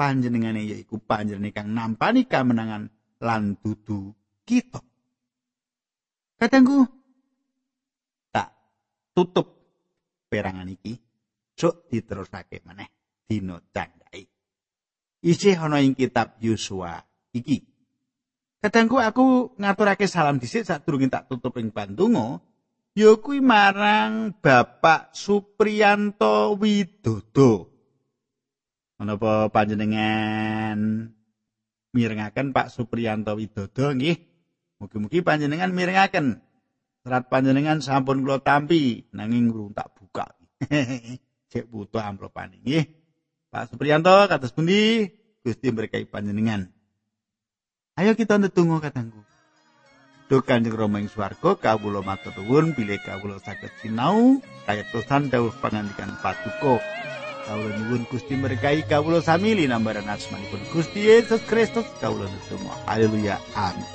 panjenengane 0.00 0.64
yaiku 0.64 0.96
panjenengane 0.96 1.52
kang 1.52 1.68
nampani 1.76 2.24
kamenangan 2.24 2.88
lan 3.20 3.60
dudu 3.60 4.16
kita. 4.48 4.80
Katengku 6.40 6.88
tak 8.32 8.48
tutup 9.12 9.46
perangan 10.32 10.66
iki 10.72 10.96
sok 11.54 11.92
diterusake 11.92 12.64
maneh 12.64 12.88
dina 13.28 13.60
candai. 13.70 14.24
Isih 15.24 15.56
ana 15.60 15.84
ing 15.84 15.92
kitab 15.92 16.40
Yosua 16.40 17.04
iki. 17.36 17.73
Kadangku 18.64 18.96
aku 18.96 19.52
ngaturake 19.60 20.08
salam 20.08 20.40
dhisik 20.40 20.64
sadurunge 20.64 21.12
tak 21.12 21.28
tutup 21.28 21.52
ing 21.60 21.68
Bandungo, 21.68 22.40
ya 22.96 23.12
kuwi 23.12 23.44
marang 23.44 24.32
Bapak 24.40 25.12
Supriyanto 25.12 26.56
Widodo. 26.56 27.68
Menapa 28.96 29.52
panjenengan 29.52 30.80
mirengaken 31.92 32.56
Pak 32.56 32.72
Supriyanto 32.72 33.36
Widodo 33.36 33.92
nggih? 33.92 34.16
Mugi-mugi 34.80 35.20
panjenengan 35.20 35.68
mirengaken. 35.68 36.40
Serat 37.04 37.28
panjenengan 37.28 37.84
sampun 37.84 38.24
kula 38.24 38.40
tampi 38.40 39.12
nanging 39.12 39.52
urung 39.52 39.76
tak 39.76 39.92
buka. 39.92 40.32
Cek 41.52 41.68
butuh 41.68 42.00
amplopane 42.00 42.64
nggih. 42.64 42.88
Pak 43.52 43.76
Supriyanto 43.76 44.24
kados 44.24 44.56
pundi? 44.56 45.12
Gusti 45.44 45.68
berkahi 45.68 46.08
panjenengan. 46.08 46.73
Ayo 47.94 48.18
kita 48.18 48.42
ndedonga 48.42 48.82
katangku. 48.90 49.22
Duh 50.26 50.42
Kanjeng 50.42 50.74
Rama 50.74 50.98
ing 50.98 51.06
swarga 51.06 51.54
kawula 51.54 52.02
matur 52.02 52.34
nuwun 52.34 52.74
bilih 52.74 52.98
kawula 52.98 53.38
saged 53.38 53.70
sinau 53.78 54.42
kaya 54.66 54.82
tosan 54.90 55.30
dawuh 55.30 55.54
pangandikan 55.62 56.10
Paduka. 56.18 56.82
Kawula 57.46 57.70
nyuwun 57.78 58.02
Gusti 58.10 58.34
berkahi 58.34 58.82
kawula 58.90 59.22
sami 59.22 59.54
linambaran 59.54 60.10
asmanipun 60.10 60.58
Gusti 60.74 61.06
Yesus 61.06 61.38
Kristus 61.46 61.86
kawula 62.02 62.26
nutung. 62.26 62.66
Haleluya. 62.90 63.38
Amin. 63.54 63.86